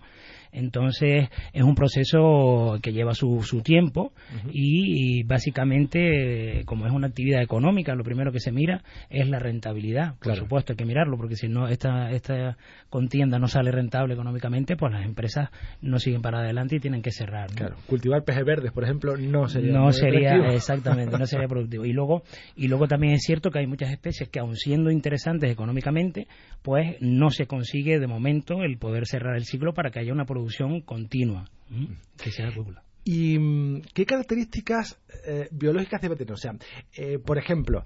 Entonces 0.53 1.29
es 1.53 1.63
un 1.63 1.75
proceso 1.75 2.79
que 2.83 2.93
lleva 2.93 3.15
su, 3.15 3.43
su 3.43 3.63
tiempo 3.63 4.13
y, 4.53 5.21
y 5.21 5.23
básicamente, 5.25 6.63
como 6.67 6.87
es 6.87 6.93
una 6.93 7.09
actividad 7.09 7.43
económica, 7.43 7.95
lo 7.95 8.05
primero 8.05 8.33
que 8.33 8.41
se 8.41 8.53
mira 8.53 8.83
es 9.09 9.29
la 9.29 9.39
rentabilidad. 9.39 10.15
Por 10.15 10.31
Claro. 10.31 10.41
supuesto, 10.43 10.73
hay 10.73 10.77
que 10.77 10.85
mirarlo 10.85 11.17
porque 11.17 11.35
si 11.37 11.49
no 11.49 11.69
esta, 11.69 12.11
esta 12.13 12.57
contienda 12.89 13.39
no 13.39 13.49
sale 13.49 13.71
rentable 13.73 14.15
económicamente, 14.15 14.77
pues 14.77 14.93
las 14.93 15.05
empresas 15.05 15.51
no 15.81 15.99
siguen 15.99 16.23
para 16.23 16.39
adelante 16.41 16.77
y 16.77 16.81
tienen 16.81 17.03
que 17.03 17.11
cerrar. 17.11 17.51
¿no? 17.51 17.57
Claro, 17.57 17.77
cultivar 17.87 18.23
peces 18.25 18.45
verdes, 18.45 18.73
por 18.73 18.85
ejemplo, 18.85 19.17
no 19.17 19.49
sería 19.49 19.73
no 19.73 19.93
sería 19.93 20.37
exactamente 20.53 21.19
no 21.19 21.27
sería 21.27 21.49
productivo 21.49 21.85
y 21.85 21.93
luego 21.93 22.23
y 22.57 22.69
luego 22.69 22.87
también 22.89 23.15
es 23.15 23.23
cierto 23.23 23.51
que 23.51 23.59
hay 23.61 23.67
muchas 23.67 23.91
especies 23.91 24.29
que 24.29 24.39
aun 24.41 24.57
siendo 24.57 24.91
interesantes 24.91 25.51
económicamente 25.51 26.27
pues 26.63 26.97
no 27.01 27.31
se 27.31 27.47
consigue 27.47 27.99
de 27.99 28.07
momento 28.07 28.63
el 28.63 28.79
poder 28.79 29.07
cerrar 29.07 29.37
el 29.37 29.45
ciclo 29.45 29.73
para 29.73 29.91
que 29.91 30.01
haya 30.01 30.13
una 30.13 30.27
producción 30.41 30.81
continua 30.81 31.45
¿m? 31.71 31.97
que 32.17 32.31
sea 32.31 32.49
acuícola. 32.49 32.83
¿Y 33.05 33.39
mm, 33.39 33.83
qué 33.95 34.05
características 34.05 35.01
eh, 35.27 35.49
biológicas 35.51 36.03
debe 36.03 36.17
tener? 36.17 36.35
O 36.35 36.37
sea, 36.37 36.53
eh, 36.97 37.19
por 37.19 37.39
ejemplo, 37.39 37.85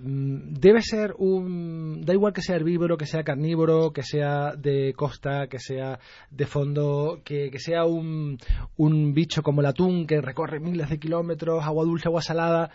mm, 0.00 0.54
debe 0.54 0.82
ser 0.82 1.14
un... 1.18 2.02
Da 2.04 2.12
igual 2.12 2.32
que 2.32 2.42
sea 2.42 2.56
herbívoro, 2.56 2.96
que 2.96 3.06
sea 3.06 3.24
carnívoro, 3.24 3.92
que 3.92 4.02
sea 4.02 4.54
de 4.56 4.92
costa, 4.94 5.48
que 5.48 5.58
sea 5.58 5.98
de 6.30 6.46
fondo, 6.46 7.20
que, 7.24 7.50
que 7.50 7.58
sea 7.58 7.84
un, 7.84 8.38
un 8.76 9.14
bicho 9.14 9.42
como 9.42 9.60
el 9.60 9.66
atún 9.66 10.06
que 10.06 10.20
recorre 10.20 10.60
miles 10.60 10.90
de 10.90 10.98
kilómetros, 10.98 11.64
agua 11.64 11.84
dulce, 11.84 12.08
agua 12.08 12.22
salada. 12.22 12.70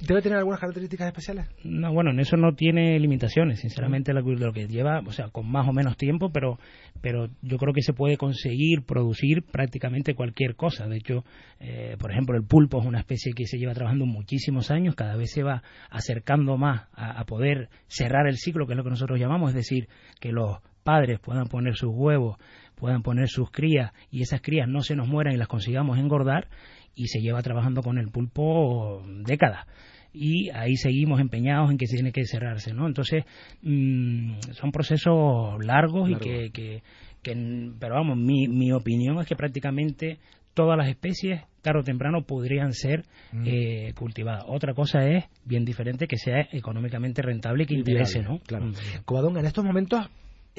¿Debe 0.00 0.22
tener 0.22 0.38
algunas 0.38 0.60
características 0.60 1.08
especiales? 1.08 1.46
No, 1.62 1.92
bueno, 1.92 2.10
en 2.10 2.20
eso 2.20 2.36
no 2.38 2.54
tiene 2.54 2.98
limitaciones, 2.98 3.60
sinceramente, 3.60 4.14
la- 4.14 4.22
lo 4.22 4.52
que 4.52 4.66
lleva, 4.66 5.00
o 5.00 5.12
sea, 5.12 5.28
con 5.28 5.46
más 5.50 5.68
o 5.68 5.72
menos 5.74 5.96
tiempo, 5.98 6.30
pero, 6.32 6.58
pero 7.02 7.28
yo 7.42 7.58
creo 7.58 7.74
que 7.74 7.82
se 7.82 7.92
puede 7.92 8.16
conseguir 8.16 8.82
producir 8.86 9.42
prácticamente 9.42 10.14
cualquier 10.14 10.56
cosa. 10.56 10.88
De 10.88 10.96
hecho, 10.96 11.24
eh, 11.60 11.96
por 11.98 12.10
ejemplo, 12.12 12.36
el 12.38 12.44
pulpo 12.44 12.80
es 12.80 12.86
una 12.86 13.00
especie 13.00 13.32
que 13.34 13.46
se 13.46 13.58
lleva 13.58 13.74
trabajando 13.74 14.06
muchísimos 14.06 14.70
años, 14.70 14.94
cada 14.94 15.16
vez 15.16 15.32
se 15.32 15.42
va 15.42 15.62
acercando 15.90 16.56
más 16.56 16.88
a, 16.94 17.20
a 17.20 17.24
poder 17.26 17.68
cerrar 17.88 18.26
el 18.26 18.38
ciclo, 18.38 18.66
que 18.66 18.72
es 18.72 18.76
lo 18.78 18.84
que 18.84 18.90
nosotros 18.90 19.20
llamamos, 19.20 19.50
es 19.50 19.56
decir, 19.56 19.88
que 20.18 20.32
los 20.32 20.60
padres 20.90 21.20
puedan 21.20 21.46
poner 21.46 21.74
sus 21.76 21.90
huevos, 21.92 22.36
puedan 22.74 23.02
poner 23.02 23.28
sus 23.28 23.50
crías 23.50 23.92
y 24.10 24.22
esas 24.22 24.40
crías 24.40 24.66
no 24.68 24.80
se 24.82 24.96
nos 24.96 25.06
mueran 25.06 25.34
y 25.34 25.36
las 25.36 25.48
consigamos 25.48 25.98
engordar 25.98 26.48
y 26.96 27.06
se 27.06 27.20
lleva 27.20 27.42
trabajando 27.42 27.80
con 27.82 27.96
el 27.98 28.08
pulpo 28.08 29.02
décadas 29.24 29.66
y 30.12 30.50
ahí 30.50 30.74
seguimos 30.76 31.20
empeñados 31.20 31.70
en 31.70 31.78
que 31.78 31.86
se 31.86 31.94
tiene 31.94 32.10
que 32.10 32.24
cerrarse, 32.24 32.74
¿no? 32.74 32.88
Entonces, 32.88 33.24
mm, 33.62 34.40
son 34.58 34.72
procesos 34.72 35.64
largos 35.64 36.10
y 36.10 36.16
que, 36.16 36.50
que, 36.52 36.82
que, 37.22 37.32
pero 37.78 37.94
vamos, 37.94 38.16
mi, 38.18 38.48
mi 38.48 38.72
opinión 38.72 39.20
es 39.20 39.26
que 39.28 39.36
prácticamente 39.36 40.18
todas 40.52 40.76
las 40.76 40.88
especies, 40.88 41.42
tarde 41.62 41.80
o 41.80 41.84
temprano, 41.84 42.22
podrían 42.26 42.72
ser 42.72 43.04
Mm. 43.32 43.44
eh, 43.46 43.92
cultivadas. 43.96 44.42
Otra 44.48 44.74
cosa 44.74 45.06
es, 45.06 45.24
bien 45.44 45.64
diferente, 45.64 46.08
que 46.08 46.16
sea 46.16 46.48
económicamente 46.50 47.22
rentable 47.22 47.62
y 47.62 47.66
que 47.66 47.74
Y 47.74 47.78
interese, 47.78 48.18
viable, 48.18 48.34
¿no? 48.34 48.40
Claro. 48.44 48.64
Mm. 48.66 48.74
Covadonga, 49.04 49.38
en 49.38 49.46
estos 49.46 49.64
momentos, 49.64 50.00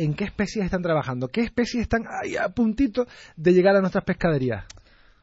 ¿en 0.03 0.13
qué 0.13 0.25
especies 0.25 0.65
están 0.65 0.81
trabajando? 0.81 1.27
¿Qué 1.27 1.41
especies 1.41 1.83
están 1.83 2.05
ahí 2.07 2.35
a 2.35 2.49
puntito 2.49 3.07
de 3.35 3.53
llegar 3.53 3.75
a 3.75 3.81
nuestras 3.81 4.03
pescaderías? 4.03 4.65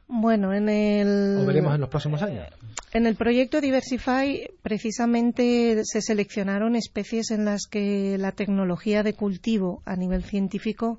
Bueno, 0.06 0.54
en 0.54 0.68
el. 0.68 1.38
¿O 1.42 1.46
veremos 1.46 1.74
en 1.74 1.80
los 1.82 1.90
próximos 1.90 2.22
años? 2.22 2.46
En 2.92 3.06
el 3.06 3.16
proyecto 3.16 3.60
Diversify, 3.60 4.50
precisamente 4.62 5.82
se 5.84 6.00
seleccionaron 6.00 6.74
especies 6.76 7.30
en 7.30 7.44
las 7.44 7.66
que 7.70 8.16
la 8.18 8.32
tecnología 8.32 9.02
de 9.02 9.12
cultivo 9.12 9.82
a 9.84 9.94
nivel 9.96 10.24
científico 10.24 10.98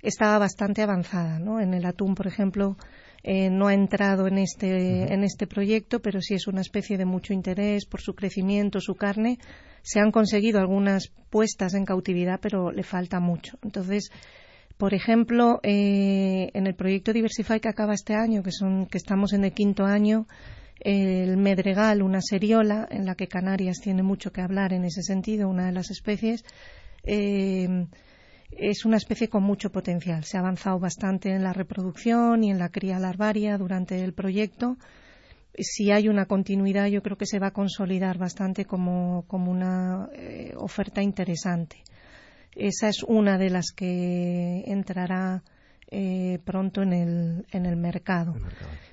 estaba 0.00 0.38
bastante 0.38 0.82
avanzada. 0.82 1.40
¿no? 1.40 1.60
En 1.60 1.74
el 1.74 1.84
atún, 1.84 2.14
por 2.14 2.28
ejemplo, 2.28 2.76
eh, 3.22 3.50
no 3.50 3.66
ha 3.66 3.74
entrado 3.74 4.26
en 4.26 4.38
este, 4.38 5.12
en 5.12 5.24
este 5.24 5.46
proyecto, 5.46 6.00
pero 6.00 6.20
sí 6.20 6.34
es 6.34 6.46
una 6.46 6.60
especie 6.60 6.96
de 6.96 7.04
mucho 7.04 7.32
interés 7.32 7.84
por 7.86 8.00
su 8.00 8.14
crecimiento, 8.14 8.80
su 8.80 8.94
carne. 8.94 9.38
Se 9.82 10.00
han 10.00 10.12
conseguido 10.12 10.60
algunas 10.60 11.08
puestas 11.30 11.74
en 11.74 11.84
cautividad, 11.84 12.40
pero 12.40 12.70
le 12.70 12.82
falta 12.82 13.20
mucho. 13.20 13.58
Entonces, 13.62 14.10
por 14.76 14.94
ejemplo, 14.94 15.60
eh, 15.62 16.50
en 16.54 16.66
el 16.66 16.74
proyecto 16.74 17.12
Diversify 17.12 17.60
que 17.60 17.68
acaba 17.68 17.94
este 17.94 18.14
año, 18.14 18.42
que, 18.42 18.52
son, 18.52 18.86
que 18.86 18.98
estamos 18.98 19.32
en 19.32 19.44
el 19.44 19.52
quinto 19.52 19.84
año, 19.84 20.26
el 20.80 21.36
medregal, 21.36 22.02
una 22.02 22.20
seriola, 22.20 22.86
en 22.88 23.04
la 23.04 23.16
que 23.16 23.26
Canarias 23.26 23.78
tiene 23.82 24.04
mucho 24.04 24.30
que 24.30 24.40
hablar 24.40 24.72
en 24.72 24.84
ese 24.84 25.02
sentido, 25.02 25.48
una 25.48 25.66
de 25.66 25.72
las 25.72 25.90
especies, 25.90 26.44
eh, 27.02 27.86
es 28.50 28.84
una 28.84 28.96
especie 28.96 29.28
con 29.28 29.42
mucho 29.42 29.70
potencial. 29.70 30.24
Se 30.24 30.36
ha 30.36 30.40
avanzado 30.40 30.78
bastante 30.78 31.30
en 31.30 31.42
la 31.42 31.52
reproducción 31.52 32.44
y 32.44 32.50
en 32.50 32.58
la 32.58 32.70
cría 32.70 32.98
larvaria 32.98 33.56
durante 33.58 34.02
el 34.02 34.12
proyecto. 34.12 34.76
Si 35.56 35.90
hay 35.90 36.08
una 36.08 36.26
continuidad, 36.26 36.86
yo 36.86 37.02
creo 37.02 37.16
que 37.16 37.26
se 37.26 37.38
va 37.38 37.48
a 37.48 37.52
consolidar 37.52 38.18
bastante 38.18 38.64
como, 38.64 39.24
como 39.26 39.50
una 39.50 40.08
eh, 40.12 40.54
oferta 40.56 41.02
interesante. 41.02 41.82
Esa 42.54 42.88
es 42.88 43.02
una 43.02 43.38
de 43.38 43.50
las 43.50 43.72
que 43.72 44.64
entrará 44.66 45.42
eh, 45.90 46.38
pronto 46.44 46.82
en 46.82 46.92
el, 46.92 47.46
en 47.50 47.66
el 47.66 47.76
mercado. 47.76 48.34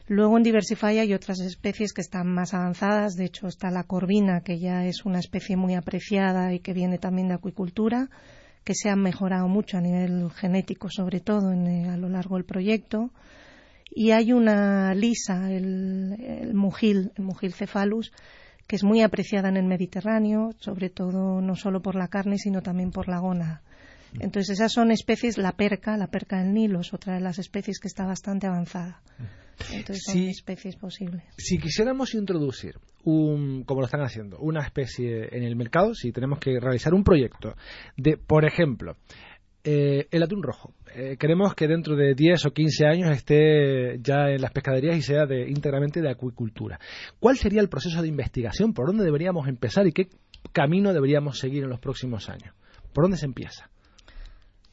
Luego 0.08 0.38
en 0.38 0.44
Diversify 0.44 1.00
hay 1.00 1.14
otras 1.14 1.40
especies 1.40 1.94
que 1.94 2.02
están 2.02 2.28
más 2.28 2.54
avanzadas. 2.54 3.16
De 3.16 3.26
hecho, 3.26 3.48
está 3.48 3.72
la 3.72 3.84
corvina, 3.84 4.42
que 4.42 4.60
ya 4.60 4.86
es 4.86 5.04
una 5.06 5.20
especie 5.20 5.58
muy 5.58 5.76
apreciada 5.76 6.54
y 6.54 6.60
que 6.60 6.74
viene 6.74 6.98
también 6.98 7.28
de 7.28 7.34
acuicultura, 7.34 8.10
que 8.66 8.76
se 8.76 8.90
han 8.90 9.00
mejorado 9.02 9.48
mucho 9.48 9.78
a 9.78 9.82
nivel 9.82 10.30
genético, 10.32 10.90
sobre 10.90 11.22
todo 11.22 11.54
en, 11.54 11.68
eh, 11.68 11.90
a 11.90 11.96
lo 11.96 12.10
largo 12.10 12.36
del 12.36 12.44
proyecto. 12.44 13.12
Y 13.90 14.12
hay 14.12 14.34
una 14.34 14.94
lisa, 14.94 15.52
el, 15.52 16.18
el 16.20 16.50
el 16.50 16.54
mugil 16.56 17.54
cephalus, 17.54 18.12
que 18.68 18.76
es 18.76 18.84
muy 18.84 19.02
apreciada 19.02 19.48
en 19.50 19.58
el 19.58 19.66
Mediterráneo, 19.66 20.50
sobre 20.60 20.90
todo 20.90 21.40
no 21.40 21.56
solo 21.56 21.82
por 21.82 21.96
la 21.96 22.08
carne, 22.08 22.38
sino 22.38 22.62
también 22.62 22.92
por 22.92 23.08
la 23.08 23.20
gónada. 23.20 23.62
Entonces 24.20 24.58
esas 24.58 24.72
son 24.72 24.92
especies, 24.92 25.38
la 25.38 25.52
perca, 25.52 25.98
la 25.98 26.08
perca 26.08 26.40
del 26.40 26.54
Nilo 26.54 26.80
es 26.80 26.94
otra 26.94 27.14
de 27.14 27.20
las 27.20 27.38
especies 27.38 27.80
que 27.80 27.88
está 27.88 28.06
bastante 28.06 28.48
avanzada. 28.48 29.02
Entonces 29.72 30.04
son 30.06 30.14
Sí. 30.16 30.28
especies 30.30 30.76
posibles. 30.76 31.24
Si 31.38 31.58
quisiéramos 31.58 32.14
introducir, 32.14 32.76
un, 33.04 33.64
como 33.64 33.82
lo 33.82 33.86
están 33.86 34.02
haciendo, 34.02 34.38
una 34.40 34.62
especie 34.62 35.28
en 35.36 35.44
el 35.44 35.56
mercado, 35.56 35.94
si 35.94 36.12
tenemos 36.12 36.40
que 36.40 36.60
realizar 36.60 36.94
un 36.94 37.04
proyecto 37.04 37.56
de, 37.98 38.18
por 38.18 38.46
ejemplo, 38.46 38.98
eh, 39.64 40.08
el 40.12 40.22
atún 40.24 40.44
rojo. 40.44 40.74
Eh, 40.96 41.18
queremos 41.20 41.56
que 41.56 41.68
dentro 41.68 41.96
de 41.96 42.14
10 42.14 42.46
o 42.46 42.52
15 42.54 42.86
años 42.86 43.10
esté 43.12 44.00
ya 44.02 44.30
en 44.30 44.42
las 44.42 44.52
pescaderías 44.52 44.96
y 44.98 45.02
sea 45.02 45.26
de, 45.26 45.50
íntegramente 45.50 46.02
de 46.02 46.10
acuicultura. 46.10 46.80
¿Cuál 47.20 47.38
sería 47.38 47.62
el 47.62 47.70
proceso 47.70 48.02
de 48.02 48.08
investigación? 48.08 48.74
¿Por 48.74 48.88
dónde 48.88 49.04
deberíamos 49.04 49.48
empezar 49.48 49.88
y 49.88 49.92
qué 49.92 50.08
camino 50.52 50.94
deberíamos 50.94 51.40
seguir 51.40 51.64
en 51.64 51.70
los 51.70 51.80
próximos 51.80 52.30
años? 52.30 52.54
¿Por 52.94 53.04
dónde 53.06 53.18
se 53.18 53.26
empieza? 53.26 53.70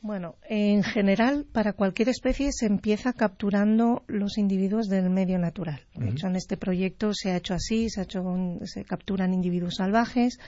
Bueno, 0.04 0.34
en 0.48 0.82
general, 0.82 1.46
para 1.52 1.74
cualquier 1.74 2.08
especie 2.08 2.50
se 2.52 2.66
empieza 2.66 3.12
capturando 3.12 4.02
los 4.08 4.36
individuos 4.36 4.88
del 4.88 5.08
medio 5.10 5.38
natural. 5.38 5.80
De 5.94 6.08
hecho, 6.10 6.26
en 6.26 6.34
este 6.34 6.56
proyecto 6.56 7.12
se 7.14 7.30
ha 7.30 7.36
hecho 7.36 7.54
así, 7.54 7.88
se, 7.88 8.00
ha 8.00 8.02
hecho 8.04 8.20
un- 8.20 8.66
se 8.66 8.84
capturan 8.84 9.32
individuos 9.32 9.76
salvajes 9.76 10.38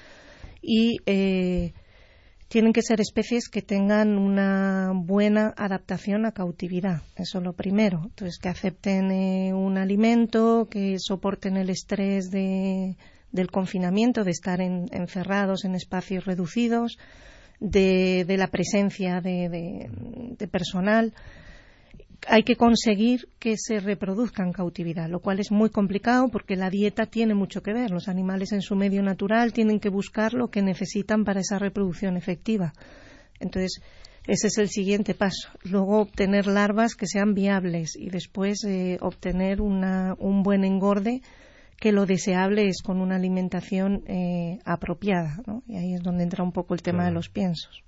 y 0.61 0.97
eh, 1.07 1.73
tienen 2.49 2.73
que 2.73 2.83
ser 2.83 3.01
especies 3.01 3.49
que 3.49 3.63
tengan 3.63 4.19
una 4.19 4.91
buena 4.93 5.55
adaptación 5.57 6.27
a 6.27 6.33
cautividad. 6.33 7.03
Eso 7.15 7.39
es 7.39 7.45
lo 7.45 7.53
primero. 7.53 8.01
Entonces, 8.07 8.39
que 8.39 8.49
acepten 8.49 9.13
eh, 9.13 9.55
un 9.55 9.79
alimento, 9.79 10.67
que 10.69 10.97
soporten 10.99 11.57
el 11.57 11.71
estrés 11.71 12.29
de- 12.33 12.97
del 13.31 13.51
confinamiento, 13.53 14.25
de 14.25 14.33
estar 14.33 14.61
en- 14.61 14.87
encerrados 14.91 15.65
en 15.65 15.77
espacios 15.77 16.25
reducidos 16.25 16.99
de, 17.71 18.37
la 18.37 18.49
presencia 18.49 19.21
de, 19.21 19.49
de- 19.49 19.91
de 20.39 20.49
personal, 20.49 21.13
hay 22.27 22.43
que 22.43 22.57
conseguir 22.57 23.29
que 23.39 23.57
se 23.59 23.81
reproduzca 23.81 24.43
en 24.43 24.53
cautividad, 24.53 25.09
lo 25.11 25.21
cual 25.21 25.41
es 25.41 25.51
muy 25.51 25.69
complicado 25.71 26.29
porque 26.29 26.57
la 26.57 26.71
dieta 26.71 27.07
tiene 27.07 27.35
mucho 27.35 27.63
que 27.63 27.73
ver. 27.75 27.91
Los 27.91 28.09
animales 28.09 28.53
en 28.53 28.63
su 28.63 28.77
medio 28.77 29.03
natural 29.03 29.53
tienen 29.53 29.79
que 29.79 29.91
buscar 29.91 30.33
lo 30.33 30.49
que 30.49 30.63
necesitan 30.63 31.25
para 31.25 31.41
esa 31.41 31.59
reproducción 31.59 32.17
efectiva. 32.17 32.73
Entonces, 33.41 33.81
ese 34.27 34.47
es 34.47 34.57
el 34.59 34.69
siguiente 34.71 35.15
paso. 35.15 35.51
Luego, 35.65 36.01
obtener 36.01 36.47
larvas 36.47 36.95
que 36.95 37.07
sean 37.07 37.35
viables 37.35 37.95
y 37.95 38.09
después 38.09 38.65
eh, 38.65 38.97
obtener 39.03 39.61
una- 39.61 40.15
un 40.19 40.43
buen 40.43 40.65
engorde 40.65 41.21
que 41.79 41.93
lo 41.93 42.07
deseable 42.07 42.69
es 42.69 42.83
con 42.83 43.01
una 43.01 43.17
alimentación 43.17 44.03
eh, 44.07 44.59
apropiada. 44.65 45.39
¿no? 45.47 45.63
Y 45.67 45.77
ahí 45.77 45.95
es 45.95 46.03
donde 46.03 46.25
entra 46.25 46.43
un 46.45 46.53
poco 46.53 46.75
el 46.75 46.83
tema 46.83 46.99
Claro. 46.99 47.11
de 47.11 47.15
los 47.15 47.29
piensos. 47.29 47.83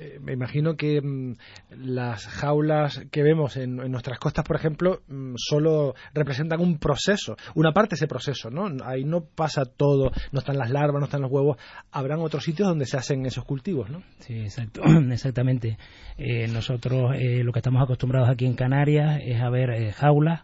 Eh, 0.00 0.20
me 0.22 0.32
imagino 0.32 0.76
que 0.76 1.00
mm, 1.00 1.34
las 1.70 2.24
jaulas 2.26 3.02
que 3.10 3.24
vemos 3.24 3.56
en, 3.56 3.80
en 3.80 3.90
nuestras 3.90 4.18
costas, 4.20 4.44
por 4.44 4.54
ejemplo, 4.54 5.00
mm, 5.08 5.34
solo 5.36 5.94
representan 6.14 6.60
un 6.60 6.78
proceso, 6.78 7.36
una 7.56 7.72
parte 7.72 7.90
de 7.90 7.96
ese 7.96 8.06
proceso, 8.06 8.48
¿no? 8.48 8.68
Ahí 8.84 9.02
no 9.04 9.22
pasa 9.24 9.64
todo, 9.64 10.12
no 10.30 10.38
están 10.38 10.56
las 10.56 10.70
larvas, 10.70 11.00
no 11.00 11.06
están 11.06 11.22
los 11.22 11.32
huevos. 11.32 11.56
Habrán 11.90 12.20
otros 12.20 12.44
sitios 12.44 12.68
donde 12.68 12.86
se 12.86 12.96
hacen 12.96 13.26
esos 13.26 13.44
cultivos, 13.44 13.90
¿no? 13.90 14.02
Sí, 14.20 14.38
exacto, 14.38 14.82
exactamente. 15.10 15.78
Eh, 16.16 16.46
nosotros 16.46 17.16
eh, 17.16 17.42
lo 17.42 17.52
que 17.52 17.58
estamos 17.58 17.82
acostumbrados 17.82 18.28
aquí 18.30 18.46
en 18.46 18.54
Canarias 18.54 19.20
es 19.24 19.40
a 19.40 19.50
ver 19.50 19.70
eh, 19.70 19.92
jaulas 19.92 20.42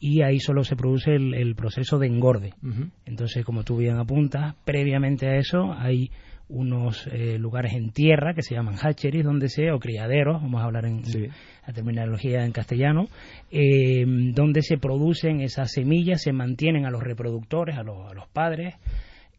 y 0.00 0.22
ahí 0.22 0.40
solo 0.40 0.64
se 0.64 0.74
produce 0.76 1.14
el, 1.14 1.34
el 1.34 1.54
proceso 1.54 1.98
de 1.98 2.06
engorde. 2.08 2.54
Ujú. 2.62 2.88
Entonces, 3.04 3.44
como 3.44 3.62
tú 3.62 3.76
bien 3.76 3.98
apuntas, 3.98 4.54
previamente 4.64 5.28
a 5.28 5.36
eso 5.36 5.72
hay 5.78 6.10
unos 6.48 7.06
eh, 7.12 7.38
lugares 7.38 7.74
en 7.74 7.92
tierra 7.92 8.34
que 8.34 8.42
se 8.42 8.54
llaman 8.56 8.74
hatcheries, 8.76 9.24
donde 9.24 9.48
se, 9.48 9.70
o 9.70 9.78
criaderos, 9.78 10.42
vamos 10.42 10.60
a 10.60 10.64
hablar 10.64 10.84
en 10.86 11.04
Sí. 11.04 11.26
la 11.66 11.72
terminología 11.72 12.44
en 12.44 12.50
castellano, 12.50 13.06
eh, 13.52 14.04
donde 14.34 14.62
se 14.62 14.76
producen 14.78 15.40
esas 15.42 15.70
semillas, 15.70 16.22
se 16.22 16.32
mantienen 16.32 16.86
a 16.86 16.90
los 16.90 17.02
reproductores, 17.04 17.76
a 17.78 17.84
los, 17.84 18.10
a 18.10 18.14
los 18.14 18.26
padres, 18.28 18.74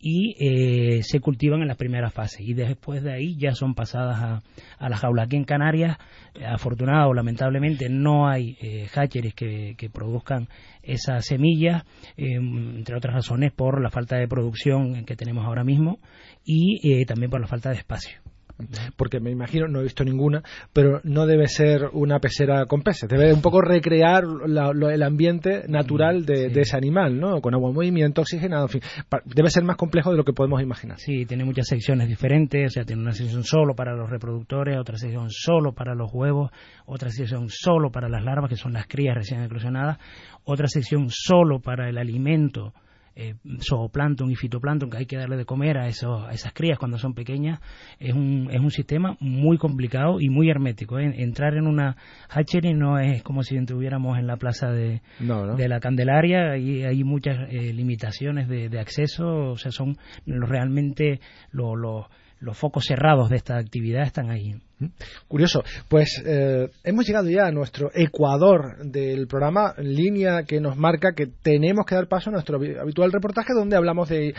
y 0.01 0.35
eh, 0.39 1.03
se 1.03 1.19
cultivan 1.19 1.61
en 1.61 1.67
las 1.67 1.77
primeras 1.77 2.13
fases. 2.13 2.41
Y 2.41 2.53
después 2.53 3.03
de 3.03 3.13
ahí 3.13 3.35
ya 3.37 3.53
son 3.53 3.75
pasadas 3.75 4.19
a, 4.19 4.41
a 4.79 4.89
la 4.89 4.97
jaula. 4.97 5.23
Aquí 5.23 5.35
en 5.35 5.43
Canarias, 5.43 5.97
afortunado 6.45 7.09
o 7.09 7.13
lamentablemente, 7.13 7.87
no 7.89 8.27
hay 8.27 8.57
eh, 8.61 8.87
hatcheries 8.93 9.35
que, 9.35 9.75
que 9.77 9.89
produzcan 9.89 10.47
esas 10.81 11.25
semillas, 11.25 11.83
eh, 12.17 12.35
entre 12.35 12.95
otras 12.95 13.13
razones 13.13 13.51
por 13.51 13.81
la 13.81 13.91
falta 13.91 14.17
de 14.17 14.27
producción 14.27 15.05
que 15.05 15.15
tenemos 15.15 15.45
ahora 15.45 15.63
mismo 15.63 15.99
y 16.43 16.79
eh, 16.91 17.05
también 17.05 17.29
por 17.29 17.39
la 17.39 17.47
falta 17.47 17.69
de 17.69 17.75
espacio. 17.75 18.30
Porque 18.95 19.19
me 19.19 19.31
imagino, 19.31 19.67
no 19.67 19.79
he 19.79 19.83
visto 19.83 20.03
ninguna, 20.03 20.43
pero 20.73 21.01
no 21.03 21.25
debe 21.25 21.47
ser 21.47 21.89
una 21.93 22.19
pecera 22.19 22.65
con 22.65 22.81
peces. 22.81 23.09
Debe 23.09 23.33
un 23.33 23.41
poco 23.41 23.61
recrear 23.61 24.23
la- 24.47 24.71
lo- 24.73 24.89
el 24.89 25.03
ambiente 25.03 25.63
natural 25.67 26.25
de, 26.25 26.49
Sí. 26.49 26.53
de 26.53 26.61
ese 26.61 26.77
animal, 26.77 27.19
¿no? 27.19 27.41
Con 27.41 27.53
agua 27.53 27.69
en 27.69 27.75
movimiento, 27.75 28.21
oxigenado, 28.21 28.63
en 28.65 28.69
fin. 28.69 28.81
Debe 29.25 29.49
ser 29.49 29.63
más 29.63 29.75
complejo 29.77 30.11
de 30.11 30.17
lo 30.17 30.23
que 30.23 30.33
podemos 30.33 30.61
imaginar. 30.61 30.97
Sí, 30.99 31.25
tiene 31.25 31.43
muchas 31.45 31.67
secciones 31.67 32.07
diferentes, 32.07 32.67
o 32.67 32.69
sea, 32.69 32.83
tiene 32.83 33.01
una 33.01 33.13
sección 33.13 33.43
solo 33.43 33.73
para 33.75 33.95
los 33.95 34.09
reproductores, 34.09 34.77
otra 34.79 34.97
sección 34.97 35.27
solo 35.29 35.73
para 35.73 35.95
los 35.95 36.11
huevos, 36.13 36.51
otra 36.85 37.09
sección 37.09 37.47
solo 37.49 37.91
para 37.91 38.09
las 38.09 38.23
larvas, 38.23 38.49
que 38.49 38.55
son 38.57 38.73
las 38.73 38.87
crías 38.87 39.15
recién 39.15 39.41
eclosionadas, 39.43 39.97
otra 40.43 40.67
sección 40.67 41.07
solo 41.09 41.59
para 41.59 41.89
el 41.89 41.97
alimento, 41.97 42.73
eh, 43.15 43.35
zooplancton 43.59 44.31
y 44.31 44.35
fitoplancton, 44.35 44.89
que 44.89 44.97
hay 44.97 45.05
que 45.05 45.17
darle 45.17 45.37
de 45.37 45.45
comer 45.45 45.77
a, 45.77 45.87
esos, 45.87 46.23
a 46.23 46.31
esas 46.31 46.53
crías 46.53 46.79
cuando 46.79 46.97
son 46.97 47.13
pequeñas. 47.13 47.59
Es 47.99 48.13
un, 48.13 48.47
es 48.51 48.59
un 48.59 48.71
sistema 48.71 49.17
muy 49.19 49.57
complicado 49.57 50.19
y 50.19 50.29
muy 50.29 50.49
hermético. 50.49 50.99
¿eh? 50.99 51.13
Entrar 51.17 51.55
en 51.55 51.67
una 51.67 51.95
hatchery 52.29 52.73
no 52.73 52.99
es 52.99 53.21
como 53.23 53.43
si 53.43 53.57
estuviéramos 53.57 54.17
en 54.17 54.27
la 54.27 54.37
plaza 54.37 54.71
de, 54.71 55.01
No, 55.19 55.45
¿no? 55.45 55.55
de 55.55 55.67
la 55.67 55.79
Candelaria 55.79 56.57
y 56.57 56.83
hay 56.83 57.03
muchas 57.03 57.37
eh, 57.49 57.73
limitaciones 57.73 58.47
de, 58.47 58.69
de 58.69 58.79
acceso, 58.79 59.51
o 59.51 59.57
sea, 59.57 59.71
son 59.71 59.97
realmente 60.25 61.19
lo- 61.51 61.75
lo- 61.75 62.07
los 62.39 62.57
focos 62.57 62.85
cerrados 62.85 63.29
de 63.29 63.35
esta 63.35 63.57
actividad 63.57 64.01
están 64.03 64.29
ahí. 64.31 64.55
Curioso. 65.27 65.63
Pues 65.87 66.21
eh, 66.25 66.69
hemos 66.83 67.05
llegado 67.05 67.29
ya 67.29 67.47
a 67.47 67.51
nuestro 67.51 67.91
ecuador 67.93 68.77
del 68.83 69.27
programa, 69.27 69.73
línea 69.77 70.43
que 70.43 70.59
nos 70.59 70.77
marca 70.77 71.13
que 71.13 71.27
tenemos 71.27 71.85
que 71.85 71.95
dar 71.95 72.07
paso 72.07 72.29
a 72.29 72.33
nuestro 72.33 72.59
habi- 72.59 72.79
habitual 72.79 73.11
reportaje 73.11 73.53
donde 73.53 73.75
hablamos 73.75 74.09
de 74.09 74.33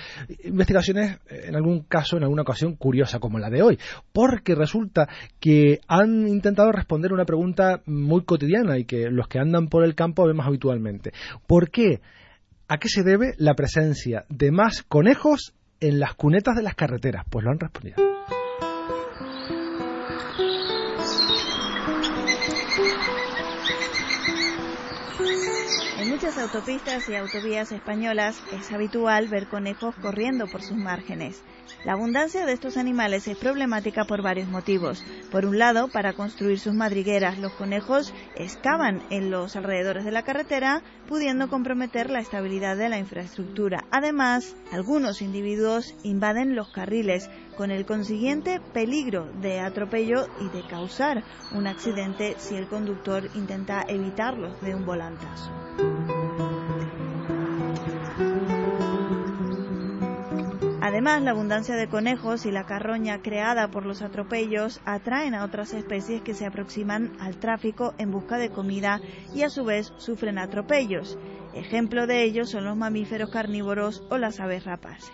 investigaciones, 0.45 1.19
eh, 1.31 1.45
en 1.47 1.57
algún 1.57 1.83
caso, 1.85 2.17
en 2.17 2.23
alguna 2.25 2.43
ocasión 2.43 2.77
curiosa 2.77 3.19
como 3.21 3.39
la 3.39 3.51
de 3.51 3.63
hoy. 3.63 3.79
Porque 4.13 4.55
resulta 4.55 5.09
que 5.41 5.81
han 5.89 6.27
intentado 6.29 6.73
responder 6.73 7.13
una 7.13 7.25
pregunta 7.25 7.81
muy 7.87 8.25
cotidiana 8.25 8.79
y 8.79 8.85
que 8.85 9.11
los 9.11 9.29
que 9.29 9.39
andan 9.39 9.69
por 9.69 9.85
el 9.85 9.95
campo 9.95 10.27
vemos 10.27 10.47
habitualmente. 10.47 11.13
¿Por 11.47 11.71
qué? 11.71 12.01
¿A 12.69 12.79
qué 12.79 12.89
se 12.89 13.03
debe 13.03 13.35
la 13.37 13.55
presencia 13.55 14.25
de 14.29 14.51
más 14.51 14.83
conejos 14.83 15.53
en 15.81 16.01
las 16.01 16.15
cunetas 16.15 16.57
de 16.57 16.63
las 16.63 16.75
carreteras? 16.75 17.25
Pues 17.29 17.45
lo 17.45 17.51
han 17.51 17.59
respondido. 17.59 17.97
Muchas 26.23 26.39
autopistas 26.39 27.09
y 27.09 27.17
autovías 27.17 27.73
españolas 27.73 28.41
es 28.53 28.71
habitual 28.71 29.27
ver 29.27 29.49
conejos 29.49 29.97
corriendo 29.97 30.47
por 30.47 30.63
sus 30.63 30.77
márgenes. 30.77 31.43
La 31.85 31.95
abundancia 31.95 32.47
de 32.47 32.53
estos 32.53 32.77
animales 32.77 33.27
es 33.27 33.37
problemática 33.37 34.05
por 34.05 34.23
varios 34.23 34.49
motivos. 34.49 35.03
Por 35.33 35.45
un 35.47 35.59
lado, 35.59 35.89
para 35.89 36.13
construir 36.13 36.61
sus 36.61 36.75
madrigueras, 36.75 37.39
los 37.39 37.53
conejos 37.55 38.15
excavan 38.37 39.03
en 39.11 39.33
los 39.33 39.57
alrededores 39.57 40.05
de 40.05 40.13
la 40.13 40.23
carretera, 40.23 40.83
pudiendo 41.09 41.49
comprometer 41.49 42.09
la 42.09 42.21
estabilidad 42.21 42.77
de 42.77 42.89
la 42.89 42.99
infraestructura. 42.99 43.85
Además, 43.91 44.55
algunos 44.71 45.23
individuos 45.23 45.93
invaden 46.05 46.55
los 46.55 46.69
carriles, 46.69 47.29
con 47.57 47.71
el 47.71 47.85
consiguiente 47.85 48.61
peligro 48.73 49.29
de 49.41 49.61
atropello 49.61 50.27
y 50.41 50.49
de 50.57 50.67
causar 50.67 51.23
un 51.53 51.67
accidente 51.67 52.37
si 52.39 52.55
el 52.55 52.67
conductor 52.67 53.29
intenta 53.35 53.85
evitarlos 53.89 54.61
de 54.63 54.75
un 54.75 54.87
volantazo. 54.87 55.51
Además, 60.85 61.23
la 61.23 61.31
abundancia 61.31 61.77
de 61.77 61.87
conejos 61.87 62.45
y 62.45 62.51
la 62.51 62.67
carroña 62.67 63.23
creada 63.23 63.69
por 63.69 63.87
los 63.87 64.03
atropellos 64.03 64.81
atraen 64.85 65.33
a 65.33 65.45
otras 65.45 65.75
especies 65.75 66.23
que 66.23 66.35
se 66.35 66.45
aproximan 66.45 67.13
al 67.21 67.37
tráfico 67.37 67.95
en 67.99 68.11
busca 68.11 68.37
de 68.37 68.51
comida 68.51 69.01
y 69.33 69.45
a 69.45 69.49
su 69.49 69.65
vez 69.65 69.93
sufren 69.99 70.39
atropellos. 70.39 71.17
Ejemplo 71.55 72.09
de 72.09 72.25
ello 72.25 72.47
son 72.47 72.65
los 72.65 72.77
mamíferos 72.77 73.31
carnívoros 73.31 74.03
o 74.11 74.19
las 74.19 74.41
aves 74.41 74.65
rapaces. 74.65 75.13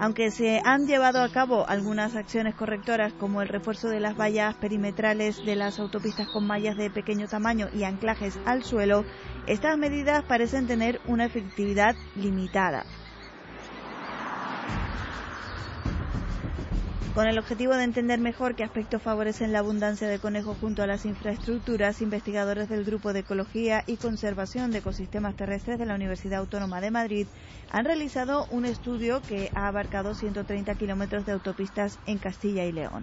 Aunque 0.00 0.30
se 0.30 0.62
han 0.64 0.86
llevado 0.86 1.20
a 1.20 1.28
cabo 1.28 1.68
algunas 1.68 2.16
acciones 2.16 2.54
correctoras 2.54 3.12
como 3.12 3.42
el 3.42 3.48
refuerzo 3.48 3.90
de 3.90 4.00
las 4.00 4.16
vallas 4.16 4.54
perimetrales 4.54 5.44
de 5.44 5.56
las 5.56 5.78
autopistas 5.78 6.28
con 6.28 6.46
mallas 6.46 6.78
de 6.78 6.88
pequeño 6.88 7.28
tamaño 7.28 7.68
y 7.74 7.84
anclajes 7.84 8.38
al 8.46 8.62
suelo, 8.62 9.04
estas 9.46 9.76
medidas 9.76 10.24
parecen 10.24 10.66
tener 10.66 11.02
una 11.06 11.26
efectividad 11.26 11.96
limitada. 12.16 12.86
Con 17.18 17.26
el 17.26 17.36
objetivo 17.36 17.74
de 17.74 17.82
entender 17.82 18.20
mejor 18.20 18.54
qué 18.54 18.62
aspectos 18.62 19.02
favorecen 19.02 19.50
la 19.50 19.58
abundancia 19.58 20.06
de 20.06 20.20
conejos 20.20 20.56
junto 20.60 20.84
a 20.84 20.86
las 20.86 21.04
infraestructuras, 21.04 22.00
investigadores 22.00 22.68
del 22.68 22.84
Grupo 22.84 23.12
de 23.12 23.18
Ecología 23.18 23.82
y 23.88 23.96
Conservación 23.96 24.70
de 24.70 24.78
Ecosistemas 24.78 25.34
Terrestres 25.34 25.80
de 25.80 25.86
la 25.86 25.96
Universidad 25.96 26.38
Autónoma 26.38 26.80
de 26.80 26.92
Madrid 26.92 27.26
han 27.72 27.86
realizado 27.86 28.46
un 28.52 28.66
estudio 28.66 29.20
que 29.20 29.50
ha 29.56 29.66
abarcado 29.66 30.14
130 30.14 30.76
kilómetros 30.76 31.26
de 31.26 31.32
autopistas 31.32 31.98
en 32.06 32.18
Castilla 32.18 32.64
y 32.66 32.70
León. 32.70 33.02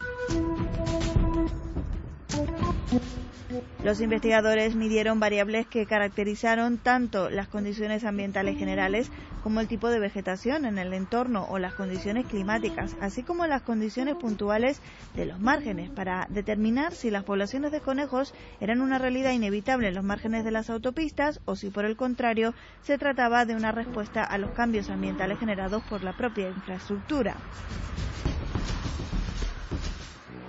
Los 3.83 4.01
investigadores 4.01 4.75
midieron 4.75 5.19
variables 5.19 5.67
que 5.67 5.85
caracterizaron 5.85 6.79
tanto 6.79 7.29
las 7.29 7.47
condiciones 7.47 8.03
ambientales 8.03 8.57
generales 8.57 9.11
como 9.43 9.59
el 9.59 9.67
tipo 9.67 9.89
de 9.89 9.99
vegetación 9.99 10.65
en 10.65 10.79
el 10.79 10.91
entorno 10.91 11.45
o 11.47 11.59
las 11.59 11.75
condiciones 11.75 12.25
climáticas, 12.25 12.95
así 12.99 13.21
como 13.21 13.45
las 13.45 13.61
condiciones 13.61 14.15
puntuales 14.15 14.81
de 15.15 15.27
los 15.27 15.39
márgenes, 15.39 15.91
para 15.91 16.25
determinar 16.31 16.95
si 16.95 17.11
las 17.11 17.23
poblaciones 17.23 17.71
de 17.71 17.81
conejos 17.81 18.33
eran 18.59 18.81
una 18.81 18.97
realidad 18.97 19.33
inevitable 19.33 19.89
en 19.89 19.95
los 19.95 20.03
márgenes 20.03 20.43
de 20.43 20.51
las 20.51 20.71
autopistas 20.71 21.39
o 21.45 21.55
si 21.55 21.69
por 21.69 21.85
el 21.85 21.95
contrario 21.95 22.55
se 22.81 22.97
trataba 22.97 23.45
de 23.45 23.55
una 23.55 23.71
respuesta 23.71 24.23
a 24.23 24.39
los 24.39 24.49
cambios 24.51 24.89
ambientales 24.89 25.37
generados 25.37 25.83
por 25.83 26.03
la 26.03 26.13
propia 26.13 26.49
infraestructura. 26.49 27.35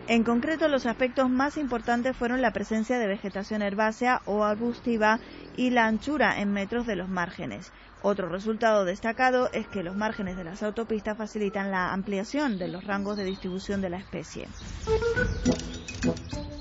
En 0.09 0.23
concreto, 0.23 0.69
los 0.69 0.87
aspectos 0.87 1.29
más 1.29 1.57
importantes 1.57 2.17
fueron 2.17 2.41
la 2.41 2.53
presencia 2.53 2.99
de 2.99 3.09
vegetación 3.09 3.61
herbácea 3.61 4.23
o 4.25 4.45
arbustiva 4.45 5.19
y 5.57 5.71
la 5.71 5.87
anchura 5.87 6.41
en 6.41 6.53
metros 6.53 6.87
de 6.87 6.95
los 6.95 7.09
márgenes. 7.09 7.73
Otro 8.03 8.29
resultado 8.29 8.85
destacado 8.85 9.51
es 9.53 9.67
que 9.67 9.83
los 9.83 9.97
márgenes 9.97 10.37
de 10.37 10.45
las 10.45 10.63
autopistas 10.63 11.19
facilitan 11.19 11.73
la 11.73 11.93
ampliación 11.93 12.57
de 12.57 12.69
los 12.69 12.85
rangos 12.85 13.17
de 13.17 13.25
distribución 13.25 13.81
de 13.81 13.91
la 13.91 13.99
especie. 13.99 14.47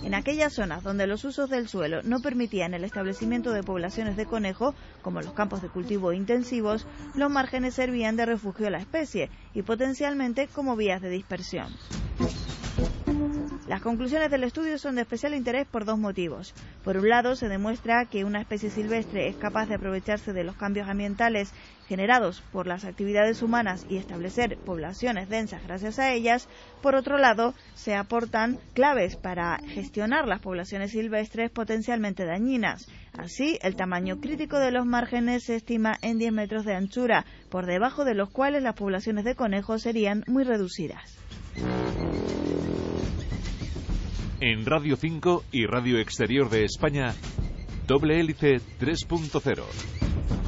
En 0.02 0.16
aquellas 0.16 0.54
zonas 0.54 0.84
donde 0.84 1.06
los 1.06 1.24
usos 1.24 1.48
del 1.48 1.68
suelo 1.68 2.02
no 2.02 2.22
permitían 2.22 2.74
el 2.74 2.84
establecimiento 2.84 3.52
de 3.52 3.62
poblaciones 3.62 4.18
de 4.18 4.26
conejo, 4.26 4.74
como 5.04 5.22
los 5.22 5.34
campos 5.34 5.62
de 5.62 5.70
cultivo 5.70 6.14
intensivos, 6.14 6.88
los 7.16 7.30
márgenes 7.30 7.76
servían 7.76 8.16
de 8.16 8.26
refugio 8.26 8.68
a 8.68 8.72
la 8.72 8.80
especie 8.80 9.30
y 9.54 9.62
potencialmente 9.62 10.48
como 10.48 10.76
vías 10.76 11.02
de 11.02 11.10
dispersión. 11.10 11.76
Las 13.67 13.82
conclusiones 13.82 14.30
del 14.30 14.43
estudio 14.43 14.78
son 14.78 14.93
de 14.93 15.01
especial 15.01 15.34
interés 15.34 15.65
por 15.65 15.86
dos 15.86 15.97
motivos. 15.97 16.54
Por 16.84 16.97
un 16.97 17.10
lado, 17.10 17.36
se 17.36 17.49
demuestra 17.49 18.06
que 18.06 18.23
una 18.23 18.39
especie 18.39 18.69
silvestre 18.69 19.28
es 19.28 19.36
capaz 19.38 19.67
de 19.67 19.73
aprovecharse 19.73 20.34
de 20.34 20.43
los 20.43 20.56
cambios 20.56 20.88
ambientales 20.88 21.51
generados 21.88 22.43
por 22.51 22.67
las 22.67 22.86
actividades 22.86 23.41
humanas 23.41 23.84
y 23.89 23.97
establecer 23.97 24.60
poblaciones 24.63 25.30
densas 25.30 25.63
gracias 25.63 25.97
a 25.97 26.13
ellas. 26.13 26.47
Por 26.84 26.93
otro 26.93 27.17
lado, 27.17 27.56
se 27.73 27.95
aportan 27.95 28.60
claves 28.75 29.15
para 29.15 29.58
gestionar 29.65 30.28
las 30.28 30.41
poblaciones 30.41 30.91
silvestres 30.91 31.49
potencialmente 31.49 32.23
dañinas. 32.23 32.88
Así, 33.17 33.58
el 33.63 33.75
tamaño 33.75 34.19
crítico 34.19 34.60
de 34.60 34.69
los 34.69 34.86
márgenes 34.86 35.45
se 35.45 35.56
estima 35.56 35.97
en 36.04 36.19
10 36.19 36.34
metros 36.34 36.65
de 36.65 36.75
anchura, 36.75 37.25
por 37.49 37.65
debajo 37.65 38.06
de 38.06 38.13
los 38.13 38.30
cuales 38.30 38.62
las 38.62 38.75
poblaciones 38.75 39.25
de 39.25 39.34
conejos 39.34 39.82
serían 39.82 40.23
muy 40.28 40.43
reducidas. 40.43 41.17
En 44.41 44.65
Radio 44.65 44.98
5 44.98 45.45
y 45.54 45.65
Radio 45.65 45.98
Exterior 45.98 46.50
de 46.50 46.65
España, 46.65 47.13
Doble 47.88 48.19
Hélice 48.19 48.60
3.0. 48.80 50.45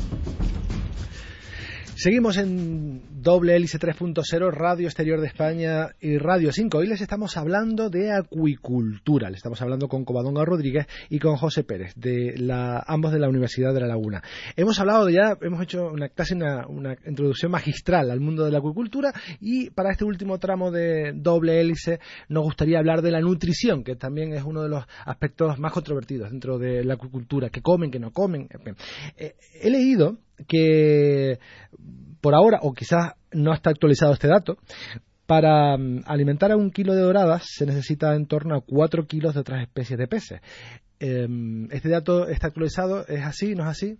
Seguimos 1.97 2.37
en 2.37 3.23
doble 3.23 3.55
hélice 3.55 3.79
3.0, 3.79 4.51
Radio 4.51 4.85
Exterior 4.85 5.19
de 5.19 5.25
España 5.25 5.95
y 5.99 6.19
Radio 6.19 6.51
5. 6.51 6.77
Hoy 6.77 6.85
les 6.85 7.01
estamos 7.01 7.35
hablando 7.37 7.89
de 7.89 8.11
acuicultura. 8.11 9.31
Le 9.31 9.37
estamos 9.37 9.59
hablando 9.63 9.87
con 9.87 10.05
Covadonga 10.05 10.45
Rodríguez 10.45 10.85
y 11.09 11.17
con 11.17 11.37
José 11.37 11.63
Pérez, 11.63 11.95
de 11.95 12.35
la, 12.37 12.83
ambos 12.85 13.13
de 13.13 13.17
la 13.17 13.27
Universidad 13.27 13.73
de 13.73 13.79
La 13.79 13.87
Laguna. 13.87 14.21
Hemos 14.55 14.79
hablado 14.79 15.09
ya, 15.09 15.39
hemos 15.41 15.59
hecho 15.63 15.87
una, 15.87 16.09
casi 16.09 16.35
una, 16.35 16.67
una 16.67 16.95
introducción 17.07 17.51
magistral 17.51 18.11
al 18.11 18.19
mundo 18.19 18.45
de 18.45 18.51
la 18.51 18.59
acuicultura 18.59 19.11
y 19.41 19.71
para 19.71 19.91
este 19.91 20.05
último 20.05 20.37
tramo 20.37 20.69
de 20.69 21.13
doble 21.15 21.59
hélice 21.59 21.99
nos 22.29 22.43
gustaría 22.43 22.77
hablar 22.77 23.01
de 23.01 23.09
la 23.09 23.21
nutrición, 23.21 23.83
que 23.83 23.95
también 23.95 24.33
es 24.33 24.43
uno 24.43 24.61
de 24.61 24.69
los 24.69 24.85
aspectos 25.03 25.57
más 25.57 25.71
controvertidos 25.71 26.29
dentro 26.29 26.59
de 26.59 26.83
la 26.83 26.93
acuicultura, 26.93 27.49
que 27.49 27.63
comen, 27.63 27.89
que 27.89 27.99
no 27.99 28.11
comen. 28.11 28.49
Eh, 29.17 29.33
he 29.63 29.71
leído 29.71 30.19
que 30.47 31.39
por 32.21 32.35
ahora, 32.35 32.59
o 32.61 32.73
quizás 32.73 33.13
no 33.31 33.53
está 33.53 33.69
actualizado 33.69 34.13
este 34.13 34.27
dato, 34.27 34.57
para 35.25 35.77
mm, 35.77 36.03
alimentar 36.05 36.51
a 36.51 36.57
un 36.57 36.71
kilo 36.71 36.95
de 36.95 37.01
doradas 37.01 37.43
se 37.45 37.65
necesita 37.65 38.15
en 38.15 38.25
torno 38.25 38.55
a 38.55 38.61
4 38.61 39.05
kilos 39.05 39.33
de 39.33 39.41
otras 39.41 39.61
especies 39.61 39.99
de 39.99 40.07
peces. 40.07 40.41
Em, 40.99 41.67
¿Este 41.71 41.89
dato 41.89 42.27
está 42.27 42.47
actualizado? 42.47 43.05
¿Es 43.07 43.23
así? 43.23 43.53
¿No 43.53 43.63
es 43.63 43.69
así? 43.69 43.97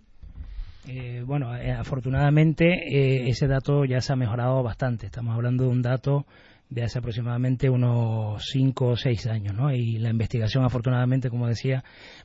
Eh, 0.88 1.22
bueno, 1.26 1.54
eh, 1.54 1.70
afortunadamente 1.70 2.64
eh, 2.64 3.28
ese 3.28 3.46
dato 3.46 3.84
ya 3.84 4.00
se 4.00 4.12
ha 4.12 4.16
mejorado 4.16 4.62
bastante. 4.62 5.06
Estamos 5.06 5.34
hablando 5.34 5.64
de 5.64 5.70
un 5.70 5.82
dato 5.82 6.26
de 6.70 6.82
hace 6.82 6.98
aproximadamente 6.98 7.70
unos 7.70 8.42
5 8.52 8.86
o 8.86 8.96
6 8.96 9.26
años, 9.26 9.54
¿no? 9.54 9.72
Y 9.72 9.98
la 9.98 10.10
investigación, 10.10 10.64
afortunadamente, 10.64 11.30
como 11.30 11.46
decía, 11.46 11.84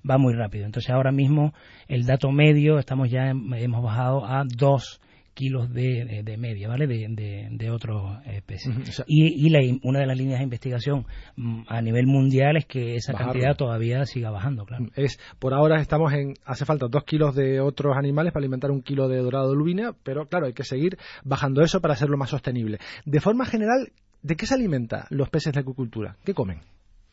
va 0.09 0.17
muy 0.17 0.33
rápido. 0.33 0.65
Entonces, 0.65 0.91
ahora 0.91 1.11
mismo, 1.11 1.53
el 1.87 2.05
dato 2.05 2.31
medio, 2.31 2.79
estamos 2.79 3.09
ya, 3.09 3.29
hemos 3.29 3.83
bajado 3.83 4.25
a 4.25 4.43
2 4.45 5.01
kilos 5.33 5.73
de, 5.73 6.21
de, 6.23 6.37
media, 6.37 6.67
¿vale? 6.67 6.87
De, 6.87 7.07
de, 7.09 7.47
de 7.51 7.71
otras 7.71 8.25
especies. 8.27 9.03
y, 9.07 9.47
y 9.47 9.49
la, 9.49 9.59
una 9.83 9.99
de 9.99 10.05
las 10.05 10.17
líneas 10.17 10.39
de 10.39 10.43
investigación 10.43 11.05
mm, 11.35 11.63
a 11.67 11.81
nivel 11.81 12.05
mundial 12.05 12.57
es 12.57 12.65
que 12.65 12.95
esa 12.95 13.13
cantidad 13.13 13.55
todavía 13.55 14.05
siga 14.05 14.29
bajando, 14.29 14.65
claro. 14.65 14.85
Es, 14.95 15.19
por 15.39 15.53
ahora 15.53 15.81
estamos 15.81 16.13
en, 16.13 16.35
hace 16.45 16.65
falta 16.65 16.87
dos 16.87 17.03
kilos 17.03 17.35
de 17.35 17.59
otros 17.59 17.97
animales 17.97 18.31
para 18.31 18.43
alimentar 18.43 18.71
un 18.71 18.81
kilo 18.81 19.07
de 19.07 19.17
dorado 19.17 19.49
de 19.49 19.57
lubina, 19.57 19.93
pero 20.03 20.27
claro, 20.27 20.45
hay 20.45 20.53
que 20.53 20.63
seguir 20.63 20.97
bajando 21.23 21.61
eso 21.63 21.81
para 21.81 21.95
hacerlo 21.95 22.17
más 22.17 22.29
sostenible. 22.29 22.77
De 23.05 23.19
forma 23.19 23.45
general, 23.45 23.91
¿de 24.23 24.35
qué 24.35 24.47
se 24.47 24.55
alimenta 24.55 25.05
los 25.11 25.29
peces 25.29 25.53
de 25.53 25.59
acuicultura? 25.59 26.15
¿Qué 26.23 26.33
comen? 26.33 26.61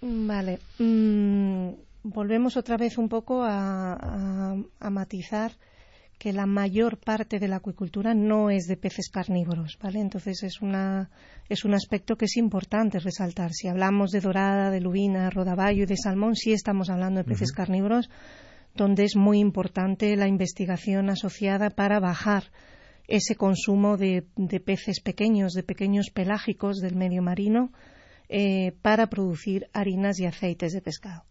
Vale. 0.01 0.59
Mm, 0.79 1.73
volvemos 2.05 2.57
otra 2.57 2.79
vez 2.79 2.97
un 2.97 3.09
poco 3.09 3.43
a, 3.43 3.93
a, 3.93 4.57
a 4.79 4.91
matizar 4.91 5.53
que 6.21 6.33
la 6.35 6.45
mayor 6.45 6.99
parte 6.99 7.39
de 7.39 7.49
la 7.49 7.57
acuicultura 7.57 8.13
no 8.13 8.51
es 8.51 8.67
de 8.67 8.77
peces 8.77 9.09
carnívoros, 9.09 9.79
¿vale? 9.83 10.01
Entonces 10.01 10.43
es 10.43 10.61
una 10.61 11.09
es 11.49 11.65
un 11.65 11.73
aspecto 11.73 12.17
que 12.17 12.27
es 12.27 12.37
importante 12.37 12.99
resaltar. 12.99 13.53
Si 13.53 13.69
hablamos 13.69 14.11
de 14.11 14.21
dorada, 14.21 14.71
de 14.71 14.83
lubina, 14.83 15.31
rodaballo 15.31 15.85
y 15.85 15.87
de 15.87 15.97
salmón, 15.97 16.37
sí 16.37 16.53
estamos 16.53 16.91
hablando 16.91 17.21
de 17.21 17.25
peces 17.25 17.53
carnívoros, 17.53 18.11
donde 18.75 19.05
es 19.05 19.17
muy 19.17 19.39
importante 19.39 20.15
la 20.15 20.29
investigación 20.29 21.09
asociada 21.09 21.71
para 21.71 22.01
bajar 22.01 22.45
ese 23.11 23.35
consumo 23.35 23.97
de, 23.97 24.23
peces 24.65 25.01
pequeños, 25.01 25.53
de 25.53 25.65
pequeños 25.65 26.11
pelágicos 26.11 26.79
del 26.79 26.95
medio 26.95 27.23
marino, 27.23 27.73
eh, 28.29 28.73
para 28.83 29.09
producir 29.09 29.67
harinas 29.73 30.21
y 30.21 30.27
aceites 30.27 30.73
de 30.73 30.81
pescado. 30.81 31.25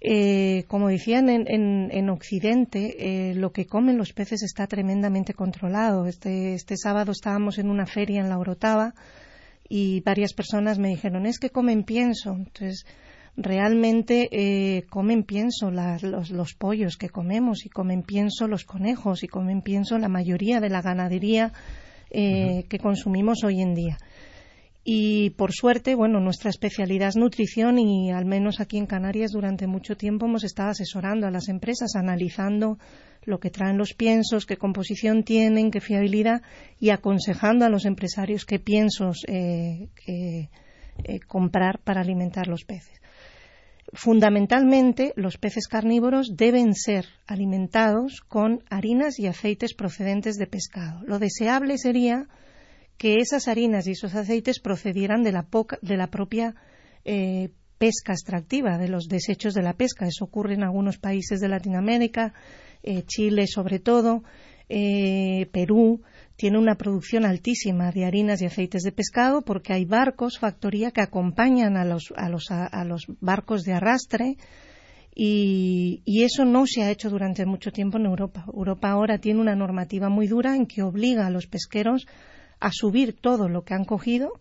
Eh, 0.00 0.64
como 0.66 0.88
decían 0.88 1.28
en 1.28 2.10
Occidente, 2.10 2.96
eh, 3.30 3.34
lo 3.34 3.52
que 3.52 3.66
comen 3.66 3.98
los 3.98 4.12
peces 4.12 4.42
está 4.42 4.66
tremendamente 4.66 5.34
controlado. 5.34 6.06
Este, 6.06 6.54
este 6.54 6.76
sábado 6.76 7.12
estábamos 7.12 7.58
en 7.58 7.68
una 7.68 7.86
feria 7.86 8.20
en 8.20 8.28
la 8.28 8.38
Orotava 8.38 8.94
y 9.68 10.00
varias 10.00 10.32
personas 10.32 10.78
me 10.78 10.88
dijeron, 10.88 11.26
es 11.26 11.38
que 11.38 11.50
comen 11.50 11.84
pienso. 11.84 12.32
Entonces, 12.32 12.84
realmente 13.36 14.28
eh, 14.30 14.84
comen 14.90 15.22
pienso 15.24 15.70
la, 15.70 15.98
los, 16.02 16.30
los, 16.30 16.54
pollos 16.54 16.96
que 16.96 17.08
comemos 17.08 17.64
y 17.64 17.70
comen 17.70 18.02
pienso 18.02 18.46
los 18.46 18.64
conejos 18.64 19.22
y 19.22 19.28
comen 19.28 19.62
pienso 19.62 19.98
la 19.98 20.08
mayoría 20.08 20.60
de 20.60 20.68
la 20.68 20.82
ganadería 20.82 21.52
eh, 22.10 22.20
uh 22.20 22.58
-huh. 22.58 22.68
que 22.68 22.78
consumimos 22.78 23.42
hoy 23.44 23.62
en 23.62 23.74
día. 23.74 23.96
Y 24.84 25.30
por 25.30 25.52
suerte, 25.52 25.94
bueno, 25.94 26.18
nuestra 26.18 26.50
especialidad 26.50 27.08
es 27.08 27.16
nutrición 27.16 27.78
y 27.78 28.10
al 28.10 28.24
menos 28.24 28.60
aquí 28.60 28.78
en 28.78 28.86
Canarias 28.86 29.30
durante 29.30 29.68
mucho 29.68 29.96
tiempo 29.96 30.26
hemos 30.26 30.42
estado 30.42 30.70
asesorando 30.70 31.26
a 31.26 31.30
las 31.30 31.48
empresas, 31.48 31.94
analizando 31.94 32.78
lo 33.24 33.38
que 33.38 33.50
traen 33.50 33.78
los 33.78 33.94
piensos, 33.94 34.44
qué 34.44 34.56
composición 34.56 35.22
tienen, 35.22 35.70
qué 35.70 35.80
fiabilidad 35.80 36.42
y 36.80 36.90
aconsejando 36.90 37.64
a 37.64 37.68
los 37.68 37.84
empresarios 37.84 38.44
qué 38.44 38.58
piensos 38.58 39.24
eh, 39.28 39.88
eh, 40.08 40.48
comprar 41.28 41.78
para 41.78 42.00
alimentar 42.00 42.48
los 42.48 42.64
peces. 42.64 43.01
Fundamentalmente, 43.92 45.12
los 45.16 45.36
peces 45.36 45.68
carnívoros 45.68 46.36
deben 46.36 46.74
ser 46.74 47.06
alimentados 47.26 48.20
con 48.20 48.62
harinas 48.70 49.18
y 49.18 49.26
aceites 49.26 49.74
procedentes 49.74 50.36
de 50.36 50.46
pescado. 50.46 51.02
Lo 51.04 51.18
deseable 51.18 51.76
sería 51.76 52.26
que 52.96 53.16
esas 53.16 53.48
harinas 53.48 53.86
y 53.86 53.92
esos 53.92 54.14
aceites 54.14 54.60
procedieran 54.60 55.22
de 55.22 55.32
la, 55.32 55.42
poca, 55.42 55.78
de 55.82 55.96
la 55.96 56.06
propia 56.06 56.54
eh, 57.04 57.50
pesca 57.76 58.12
extractiva, 58.12 58.78
de 58.78 58.88
los 58.88 59.08
desechos 59.08 59.54
de 59.54 59.62
la 59.62 59.74
pesca. 59.74 60.06
Eso 60.06 60.24
ocurre 60.24 60.54
en 60.54 60.62
algunos 60.62 60.98
países 60.98 61.40
de 61.40 61.48
Latinoamérica, 61.48 62.32
eh, 62.82 63.02
Chile 63.06 63.46
sobre 63.46 63.80
todo, 63.80 64.22
eh, 64.74 65.50
Perú 65.52 66.00
tiene 66.36 66.58
una 66.58 66.76
producción 66.76 67.26
altísima 67.26 67.92
de 67.92 68.06
harinas 68.06 68.40
y 68.40 68.46
aceites 68.46 68.82
de 68.82 68.90
pescado 68.90 69.42
porque 69.42 69.74
hay 69.74 69.84
barcos, 69.84 70.38
factoría, 70.38 70.90
que 70.90 71.02
acompañan 71.02 71.76
a 71.76 71.84
los, 71.84 72.12
a 72.16 72.30
los, 72.30 72.50
a, 72.50 72.64
a 72.64 72.84
los 72.84 73.04
barcos 73.20 73.64
de 73.64 73.74
arrastre 73.74 74.38
y, 75.14 76.00
y, 76.06 76.22
eso 76.22 76.46
no 76.46 76.64
se 76.66 76.82
ha 76.82 76.90
hecho 76.90 77.10
durante 77.10 77.44
mucho 77.44 77.70
tiempo 77.70 77.98
en 77.98 78.06
Europa. 78.06 78.46
Europa 78.46 78.90
ahora 78.90 79.18
tiene 79.18 79.42
una 79.42 79.54
normativa 79.54 80.08
muy 80.08 80.26
dura 80.26 80.56
en 80.56 80.64
que 80.64 80.82
obliga 80.82 81.26
a 81.26 81.30
los 81.30 81.46
pesqueros 81.46 82.06
a 82.58 82.70
subir 82.72 83.14
todo 83.20 83.50
lo 83.50 83.64
que 83.64 83.74
han 83.74 83.84
cogido 83.84 84.32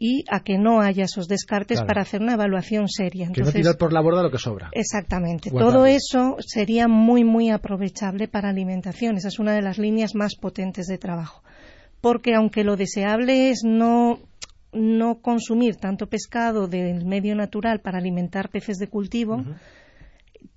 y 0.00 0.24
a 0.30 0.44
que 0.44 0.58
no 0.58 0.80
haya 0.80 1.04
esos 1.04 1.26
descartes 1.26 1.78
claro. 1.78 1.88
para 1.88 2.02
hacer 2.02 2.22
una 2.22 2.34
evaluación 2.34 2.88
seria. 2.88 3.26
Entonces, 3.26 3.52
que 3.52 3.58
no 3.58 3.62
tirar 3.64 3.76
por 3.76 3.92
la 3.92 4.00
borda 4.00 4.22
lo 4.22 4.30
que 4.30 4.38
sobra. 4.38 4.70
Exactamente. 4.72 5.50
Todo 5.50 5.86
eso 5.86 6.36
sería 6.38 6.86
muy, 6.86 7.24
muy 7.24 7.50
aprovechable 7.50 8.28
para 8.28 8.48
alimentación. 8.48 9.16
Esa 9.16 9.26
es 9.26 9.40
una 9.40 9.54
de 9.54 9.62
las 9.62 9.76
líneas 9.76 10.14
más 10.14 10.36
potentes 10.36 10.86
de 10.86 10.98
trabajo. 10.98 11.42
Porque 12.00 12.36
aunque 12.36 12.62
lo 12.62 12.76
deseable 12.76 13.50
es 13.50 13.62
no, 13.64 14.20
no 14.72 15.20
consumir 15.20 15.74
tanto 15.76 16.06
pescado 16.06 16.68
del 16.68 17.04
medio 17.04 17.34
natural 17.34 17.80
para 17.80 17.98
alimentar 17.98 18.50
peces 18.50 18.78
de 18.78 18.86
cultivo, 18.86 19.34
uh 19.34 19.44
-huh. 19.44 19.56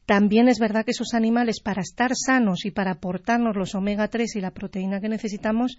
También 0.05 0.49
es 0.49 0.59
verdad 0.59 0.83
que 0.83 0.91
esos 0.91 1.13
animales, 1.13 1.61
para 1.61 1.81
estar 1.81 2.11
sanos 2.15 2.65
y 2.65 2.71
para 2.71 2.91
aportarnos 2.91 3.55
los 3.55 3.75
omega 3.75 4.09
3 4.09 4.35
y 4.35 4.41
la 4.41 4.51
proteína 4.51 4.99
que 4.99 5.07
necesitamos, 5.07 5.77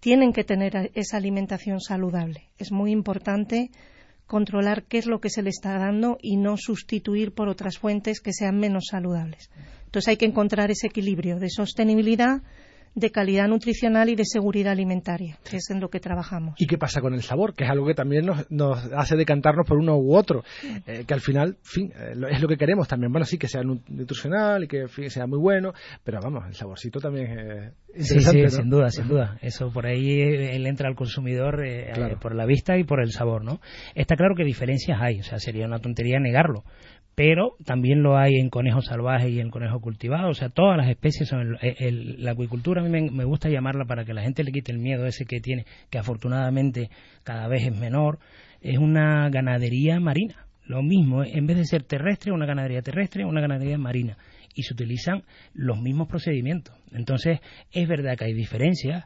tienen 0.00 0.32
que 0.32 0.44
tener 0.44 0.90
esa 0.94 1.18
alimentación 1.18 1.80
saludable. 1.80 2.48
Es 2.58 2.72
muy 2.72 2.90
importante 2.90 3.70
controlar 4.26 4.84
qué 4.84 4.98
es 4.98 5.06
lo 5.06 5.20
que 5.20 5.28
se 5.28 5.42
le 5.42 5.50
está 5.50 5.78
dando 5.78 6.18
y 6.22 6.36
no 6.36 6.56
sustituir 6.56 7.32
por 7.32 7.48
otras 7.48 7.78
fuentes 7.78 8.20
que 8.20 8.32
sean 8.32 8.58
menos 8.58 8.86
saludables. 8.90 9.50
Entonces 9.84 10.08
hay 10.08 10.16
que 10.16 10.26
encontrar 10.26 10.70
ese 10.70 10.86
equilibrio 10.86 11.38
de 11.38 11.50
sostenibilidad, 11.50 12.42
de 12.94 13.10
calidad 13.10 13.46
nutricional 13.48 14.08
y 14.08 14.16
de 14.16 14.24
seguridad 14.24 14.72
alimentaria, 14.72 15.38
que 15.48 15.56
es 15.58 15.70
en 15.70 15.80
lo 15.80 15.88
que 15.90 16.00
trabajamos. 16.00 16.54
¿Y 16.58 16.66
qué 16.66 16.76
pasa 16.76 17.00
con 17.00 17.14
el 17.14 17.22
sabor? 17.22 17.54
Que 17.54 17.64
es 17.64 17.70
algo 17.70 17.86
que 17.86 17.94
también 17.94 18.26
nos, 18.26 18.50
nos 18.50 18.78
hace 18.92 19.16
decantarnos 19.16 19.66
por 19.66 19.78
uno 19.78 19.96
u 19.96 20.14
otro, 20.16 20.42
eh, 20.86 21.04
que 21.06 21.14
al 21.14 21.20
final, 21.20 21.56
fin, 21.62 21.92
eh, 21.94 22.14
lo- 22.16 22.28
es 22.28 22.40
lo 22.42 22.48
que 22.48 22.56
queremos 22.56 22.88
también. 22.88 23.12
Bueno, 23.12 23.24
sí, 23.24 23.38
que 23.38 23.48
sea 23.48 23.62
nu- 23.62 23.80
nutricional 23.88 24.64
y 24.64 24.68
que 24.68 24.88
fin, 24.88 25.08
sea 25.08 25.26
muy 25.26 25.38
bueno, 25.38 25.72
pero 26.02 26.18
vamos, 26.22 26.44
el 26.48 26.54
saborcito 26.54 27.00
también 27.00 27.28
es 27.94 28.08
Sí, 28.08 28.14
interesante, 28.18 28.48
sí, 28.50 28.56
¿no? 28.56 28.62
sin 28.62 28.70
duda, 28.70 28.90
sin 28.90 29.08
duda. 29.08 29.38
Eso 29.40 29.70
por 29.72 29.86
ahí 29.86 30.20
eh, 30.20 30.56
él 30.56 30.66
entra 30.66 30.88
al 30.88 30.96
consumidor 30.96 31.64
eh, 31.64 31.90
Claro. 31.94 32.14
eh, 32.14 32.18
por 32.20 32.34
la 32.34 32.44
vista 32.46 32.76
y 32.76 32.84
por 32.84 33.00
el 33.00 33.12
sabor, 33.12 33.44
¿no? 33.44 33.60
Está 33.94 34.16
claro 34.16 34.34
que 34.36 34.44
diferencias 34.44 34.98
hay, 35.00 35.20
o 35.20 35.22
sea, 35.24 35.38
sería 35.38 35.66
una 35.66 35.78
tontería 35.78 36.18
negarlo. 36.18 36.64
Pero 37.14 37.56
también 37.64 38.02
lo 38.02 38.16
hay 38.16 38.36
en 38.36 38.50
conejo 38.50 38.80
salvaje 38.82 39.28
y 39.30 39.40
en 39.40 39.50
conejo 39.50 39.80
cultivado, 39.80 40.30
o 40.30 40.34
sea, 40.34 40.48
todas 40.48 40.76
las 40.76 40.88
especies 40.88 41.28
son. 41.28 41.58
el- 41.60 42.22
la 42.22 42.32
acuicultura 42.32 42.80
a 42.80 42.84
mí 42.84 43.10
me, 43.10 43.24
gusta 43.24 43.48
llamarla 43.48 43.84
para 43.84 44.04
que 44.04 44.14
la 44.14 44.22
gente 44.22 44.44
le 44.44 44.52
quite 44.52 44.72
el 44.72 44.78
miedo 44.78 45.06
ese 45.06 45.24
que 45.26 45.40
tiene, 45.40 45.66
que 45.90 45.98
afortunadamente 45.98 46.90
cada 47.24 47.48
vez 47.48 47.66
es 47.66 47.76
menor. 47.76 48.18
Es 48.60 48.78
una 48.78 49.28
ganadería 49.30 49.98
marina. 50.00 50.46
Lo 50.64 50.82
mismo, 50.82 51.24
en 51.24 51.46
vez 51.46 51.56
de 51.56 51.64
ser 51.64 51.82
terrestre, 51.82 52.32
una 52.32 52.46
ganadería 52.46 52.82
terrestre, 52.82 53.24
una 53.24 53.40
ganadería 53.40 53.76
marina. 53.76 54.16
Y 54.54 54.62
se 54.62 54.74
utilizan 54.74 55.24
los 55.52 55.80
mismos 55.80 56.06
procedimientos. 56.08 56.74
Entonces, 56.92 57.40
es 57.72 57.88
verdad 57.88 58.16
que 58.16 58.26
hay 58.26 58.34
diferencias, 58.34 59.04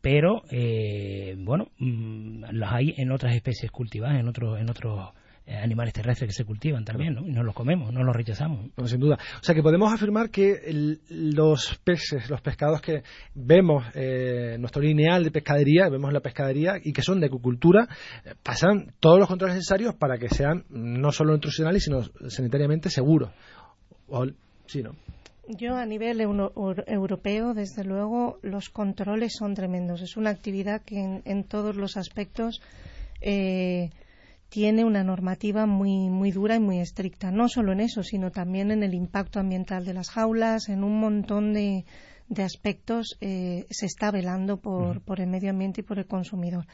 pero 0.00 0.42
eh, 0.50 1.34
bueno, 1.38 1.68
mm, 1.78 2.44
las 2.52 2.72
hay 2.72 2.94
en 2.96 3.10
otras 3.12 3.34
especies 3.34 3.70
cultivadas, 3.70 4.20
en 4.20 4.28
otros, 4.28 4.60
en 4.60 4.70
otros 4.70 5.10
animales 5.56 5.92
terrestres 5.94 6.28
que 6.28 6.34
se 6.34 6.44
cultivan 6.44 6.84
también, 6.84 7.14
¿no? 7.14 7.26
Y 7.26 7.32
no 7.32 7.42
los 7.42 7.54
comemos, 7.54 7.92
no 7.92 8.02
los 8.04 8.14
rechazamos. 8.14 8.70
No, 8.76 8.86
sin 8.86 9.00
duda. 9.00 9.18
O 9.40 9.44
sea 9.44 9.54
que 9.54 9.62
podemos 9.62 9.92
afirmar 9.92 10.30
que 10.30 10.52
el- 10.66 11.00
los 11.08 11.80
peces, 11.84 12.28
los 12.30 12.40
pescados 12.40 12.80
que 12.80 13.02
vemos 13.34 13.84
eh, 13.94 14.52
en 14.54 14.60
nuestro 14.60 14.82
lineal 14.82 15.24
de 15.24 15.30
pescadería, 15.30 15.88
vemos 15.88 16.08
en 16.08 16.14
la 16.14 16.20
pescadería 16.20 16.74
y 16.82 16.92
que 16.92 17.02
son 17.02 17.20
de 17.20 17.26
acuicultura, 17.26 17.88
eh, 18.24 18.34
pasan 18.42 18.92
todos 19.00 19.18
los 19.18 19.28
controles 19.28 19.56
necesarios 19.56 19.94
para 19.94 20.18
que 20.18 20.28
sean 20.28 20.64
no 20.70 21.12
solo 21.12 21.32
nutricionales, 21.32 21.84
sino 21.84 22.02
sanitariamente 22.28 22.90
seguros. 22.90 23.30
O- 24.08 24.26
sí, 24.66 24.82
¿no? 24.82 24.94
Yo 25.48 25.74
a 25.74 25.84
nivel 25.84 26.20
euro- 26.20 26.52
eur- 26.54 26.84
europeo, 26.86 27.54
desde 27.54 27.82
luego, 27.82 28.38
los 28.42 28.68
controles 28.70 29.32
son 29.36 29.54
tremendos. 29.54 30.00
Es 30.00 30.16
una 30.16 30.30
actividad 30.30 30.82
que 30.82 31.00
en, 31.00 31.22
en 31.24 31.42
todos 31.42 31.74
los 31.74 31.96
aspectos 31.96 32.62
eh, 33.20 33.90
tiene 34.50 34.84
una 34.84 35.02
normativa 35.04 35.64
muy, 35.64 36.10
muy 36.10 36.32
dura 36.32 36.56
y 36.56 36.60
muy 36.60 36.80
estricta. 36.80 37.30
No 37.30 37.48
solo 37.48 37.72
en 37.72 37.80
eso, 37.80 38.02
sino 38.02 38.30
también 38.30 38.70
en 38.72 38.82
el 38.82 38.94
impacto 38.94 39.38
ambiental 39.40 39.84
de 39.84 39.94
las 39.94 40.10
jaulas, 40.10 40.68
en 40.68 40.82
un 40.84 40.98
montón 41.00 41.54
de, 41.54 41.84
de 42.28 42.42
aspectos 42.42 43.16
eh, 43.20 43.64
se 43.70 43.86
está 43.86 44.10
velando 44.10 44.58
por, 44.58 45.02
por 45.02 45.20
el 45.20 45.28
medio 45.28 45.50
ambiente 45.50 45.80
y 45.80 45.84
por 45.84 45.98
el 45.98 46.06
consumidor. 46.06 46.66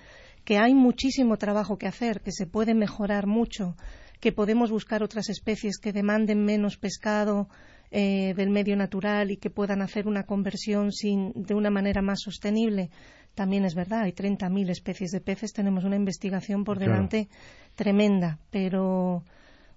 Que 0.44 0.58
hay 0.58 0.74
muchísimo 0.74 1.36
trabajo 1.36 1.76
que 1.76 1.86
hacer, 1.86 2.22
que 2.22 2.32
se 2.32 2.46
puede 2.46 2.74
mejorar 2.74 3.26
mucho, 3.26 3.76
que 4.20 4.32
podemos 4.32 4.70
buscar 4.70 5.02
otras 5.02 5.28
especies 5.28 5.78
que 5.78 5.92
demanden 5.92 6.44
menos 6.44 6.78
pescado 6.78 7.48
eh, 7.90 8.32
del 8.34 8.50
medio 8.50 8.74
natural 8.76 9.30
y 9.30 9.36
que 9.36 9.50
puedan 9.50 9.82
hacer 9.82 10.08
una 10.08 10.24
conversión 10.24 10.92
sin, 10.92 11.32
de 11.34 11.54
una 11.54 11.70
manera 11.70 12.00
más 12.00 12.20
sostenible. 12.22 12.90
También 13.34 13.66
es 13.66 13.74
verdad, 13.74 14.02
hay 14.04 14.12
30.000 14.12 14.70
especies 14.70 15.10
de 15.10 15.20
peces, 15.20 15.52
tenemos 15.52 15.84
una 15.84 15.96
investigación 15.96 16.64
por 16.64 16.78
Claro. 16.78 16.92
delante 16.92 17.28
tremenda, 17.76 18.38
pero 18.50 19.22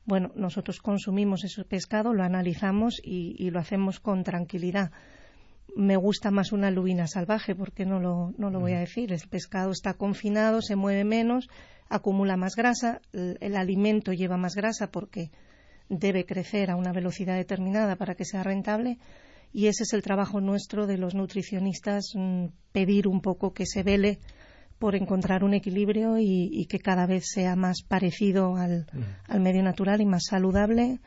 bueno, 0.05 0.31
nosotros 0.35 0.79
consumimos 0.79 1.43
ese 1.43 1.63
pescado, 1.63 2.13
lo 2.13 2.23
analizamos 2.23 2.99
y, 3.03 3.35
y 3.37 3.51
lo 3.51 3.59
hacemos 3.59 3.99
con 3.99 4.23
tranquilidad. 4.23 4.91
Me 5.75 5.95
gusta 5.97 6.31
más 6.31 6.51
una 6.51 6.71
lubina 6.71 7.05
salvaje, 7.05 7.53
porque 7.53 7.85
no 7.85 7.99
lo, 7.99 8.33
no 8.37 8.49
lo 8.49 8.59
voy 8.59 8.73
a 8.73 8.79
decir. 8.79 9.13
El 9.13 9.21
pescado 9.29 9.69
está 9.71 9.93
confinado, 9.93 10.63
se 10.63 10.75
mueve 10.75 11.03
menos, 11.03 11.47
acumula 11.89 12.37
más 12.37 12.55
grasa, 12.55 13.01
el, 13.13 13.37
el 13.39 13.55
alimento 13.55 14.13
lleva 14.13 14.37
más 14.37 14.55
grasa 14.55 14.89
porque 14.89 15.29
debe 15.89 16.25
crecer 16.25 16.71
a 16.71 16.75
una 16.75 16.91
velocidad 16.91 17.35
determinada 17.35 17.95
para 17.95 18.15
que 18.15 18.25
sea 18.25 18.41
rentable 18.41 18.97
y 19.51 19.67
ese 19.67 19.83
es 19.83 19.93
el 19.93 20.03
trabajo 20.03 20.41
nuestro 20.41 20.85
de 20.85 20.97
los 20.97 21.15
nutricionistas, 21.15 22.13
mm, 22.13 22.45
pedir 22.71 23.07
un 23.07 23.21
poco 23.21 23.53
que 23.53 23.65
se 23.65 23.83
vele 23.83 24.19
por 24.79 24.95
encontrar 24.95 25.43
un 25.43 25.53
equilibrio 25.53 26.17
y, 26.17 26.49
y 26.51 26.65
que 26.65 26.79
cada 26.79 27.05
vez 27.05 27.25
sea 27.27 27.55
más 27.55 27.81
parecido 27.87 28.55
al, 28.55 28.87
al 29.27 29.39
medio 29.41 29.61
natural 29.61 30.01
y 30.01 30.05
más 30.05 30.23
saludable, 30.29 30.99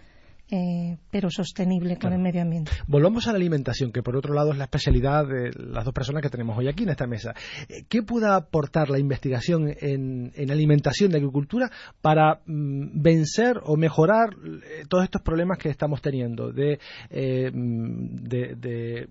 eh, 0.50 0.98
pero 1.11 1.30
sostenible 1.30 1.96
con 1.96 2.12
el 2.12 2.18
medio 2.18 2.42
ambiente. 2.42 2.70
Volvamos 2.87 3.26
a 3.26 3.30
la 3.32 3.37
alimentación, 3.37 3.90
que 3.90 4.02
por 4.02 4.16
otro 4.16 4.35
lado 4.35 4.52
es 4.52 4.58
la 4.58 4.64
especialidad 4.64 5.26
de 5.26 5.50
las 5.56 5.85
dos 5.87 5.94
personas 5.94 6.20
que 6.20 6.28
tenemos 6.28 6.58
hoy 6.58 6.68
aquí 6.68 6.82
en 6.82 6.90
esta 6.90 7.06
mesa. 7.06 7.32
Eh, 7.70 7.85
¿Qué 7.88 8.02
puede 8.02 8.26
aportar 8.30 8.90
la 8.90 8.98
investigación 8.98 9.72
en, 9.80 10.30
en 10.35 10.50
alimentación 10.50 11.11
de 11.11 11.16
agricultura 11.18 11.70
para 12.02 12.40
mm, 12.44 13.00
vencer 13.00 13.61
o 13.64 13.76
mejorar 13.78 14.35
eh, 14.44 14.85
todos 14.90 15.04
estos 15.04 15.22
problemas 15.22 15.56
que 15.56 15.70
estamos 15.70 16.02
teniendo 16.02 16.52
de, 16.52 16.78
eh, 17.08 17.50
mm, 17.50 18.16
de- 18.28 18.54
de 18.56 19.08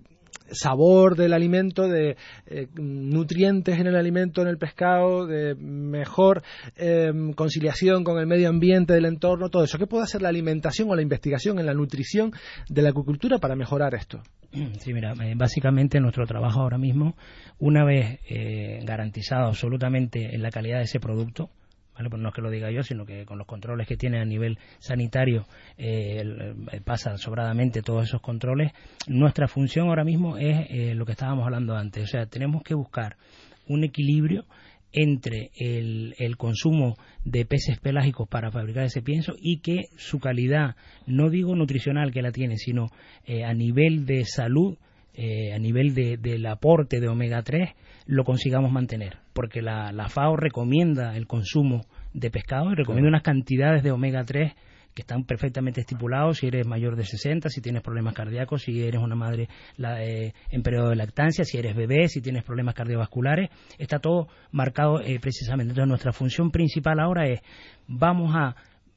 sabor 0.52 1.16
del 1.16 1.32
alimento, 1.32 1.88
de 1.88 2.16
eh, 2.46 2.68
nutrientes 2.74 3.78
en 3.78 3.86
el 3.86 3.96
alimento, 3.96 4.42
en 4.42 4.48
el 4.48 4.58
pescado, 4.58 5.26
de 5.26 5.54
mejor 5.54 6.42
eh, 6.76 7.12
conciliación 7.34 8.04
con 8.04 8.18
el 8.18 8.26
medio 8.26 8.48
ambiente 8.48 8.92
del 8.94 9.06
entorno, 9.06 9.48
todo 9.48 9.64
eso. 9.64 9.78
¿Qué 9.78 9.86
puede 9.86 10.04
hacer 10.04 10.22
la 10.22 10.28
alimentación 10.28 10.90
o 10.90 10.94
la 10.94 11.02
investigación 11.02 11.58
en 11.58 11.66
la 11.66 11.74
nutrición 11.74 12.32
de 12.68 12.82
la 12.82 12.90
acuicultura 12.90 13.38
para 13.38 13.56
mejorar 13.56 13.94
esto? 13.94 14.22
Sí, 14.78 14.92
mira, 14.92 15.14
eh, 15.22 15.34
básicamente 15.36 16.00
nuestro 16.00 16.26
trabajo 16.26 16.60
ahora 16.60 16.78
mismo, 16.78 17.16
una 17.58 17.84
vez 17.84 18.20
eh, 18.28 18.80
garantizado 18.84 19.46
absolutamente 19.46 20.34
en 20.34 20.42
la 20.42 20.50
calidad 20.50 20.78
de 20.78 20.84
ese 20.84 21.00
producto, 21.00 21.50
¿vale? 21.94 22.08
Pues 22.10 22.20
no 22.22 22.28
es 22.28 22.34
que 22.34 22.42
lo 22.42 22.50
diga 22.50 22.70
yo, 22.70 22.82
sino 22.82 23.04
que 23.06 23.24
con 23.24 23.38
los 23.38 23.46
controles 23.46 23.86
que 23.86 23.96
tiene 23.96 24.20
a 24.20 24.24
nivel 24.24 24.58
sanitario 24.78 25.46
eh, 25.78 26.18
el- 26.20 26.82
pasan 26.84 27.18
sobradamente 27.18 27.82
todos 27.82 28.04
esos 28.04 28.20
controles. 28.20 28.72
Nuestra 29.08 29.48
función 29.48 29.88
ahora 29.88 30.04
mismo 30.04 30.36
es 30.38 30.66
eh, 30.70 30.94
lo 30.94 31.04
que 31.06 31.12
estábamos 31.12 31.44
hablando 31.44 31.76
antes, 31.76 32.04
o 32.04 32.06
sea, 32.06 32.26
tenemos 32.26 32.62
que 32.62 32.74
buscar 32.74 33.16
un 33.68 33.84
equilibrio 33.84 34.44
entre 34.94 35.50
el, 35.56 36.14
el 36.18 36.36
consumo 36.36 36.96
de 37.24 37.46
peces 37.46 37.78
pelágicos 37.80 38.28
para 38.28 38.50
fabricar 38.50 38.84
ese 38.84 39.00
pienso 39.00 39.32
y 39.40 39.60
que 39.60 39.84
su 39.96 40.18
calidad, 40.20 40.76
no 41.06 41.30
digo 41.30 41.54
nutricional 41.56 42.12
que 42.12 42.20
la 42.20 42.30
tiene, 42.30 42.58
sino 42.58 42.88
eh, 43.24 43.44
a 43.44 43.54
nivel 43.54 44.04
de 44.04 44.26
salud, 44.26 44.76
eh, 45.14 45.54
a 45.54 45.58
nivel 45.58 45.94
de- 45.94 46.18
del 46.18 46.44
aporte 46.44 47.00
de 47.00 47.08
omega 47.08 47.42
3, 47.42 47.70
lo 48.04 48.24
consigamos 48.24 48.70
mantener. 48.70 49.21
Porque 49.32 49.62
la, 49.62 49.92
la 49.92 50.08
FAO 50.08 50.36
recomienda 50.36 51.16
el 51.16 51.26
consumo 51.26 51.82
de 52.12 52.30
pescado 52.30 52.70
y 52.72 52.74
recomienda 52.74 53.08
unas 53.08 53.22
cantidades 53.22 53.82
de 53.82 53.90
omega 53.90 54.24
3 54.24 54.52
que 54.94 55.00
están 55.00 55.24
perfectamente 55.24 55.80
estipulados 55.80 56.36
si 56.36 56.48
eres 56.48 56.66
mayor 56.66 56.96
de 56.96 57.06
60, 57.06 57.48
si 57.48 57.62
tienes 57.62 57.80
problemas 57.82 58.12
cardíacos, 58.12 58.60
si 58.60 58.82
eres 58.82 59.00
una 59.00 59.14
madre 59.14 59.48
la- 59.78 60.04
eh, 60.04 60.34
en 60.50 60.62
periodo 60.62 60.90
de 60.90 60.96
lactancia, 60.96 61.44
si 61.46 61.56
eres 61.56 61.74
bebé, 61.74 62.08
si 62.08 62.20
tienes 62.20 62.44
problemas 62.44 62.74
cardiovasculares, 62.74 63.48
está 63.78 64.00
todo 64.00 64.28
marcado 64.50 65.00
eh, 65.00 65.18
precisamente. 65.18 65.70
Entonces 65.70 65.88
nuestra 65.88 66.12
función 66.12 66.50
principal 66.50 67.00
ahora 67.00 67.26
es 67.26 67.40
vamos 67.88 68.34
a 68.36 68.54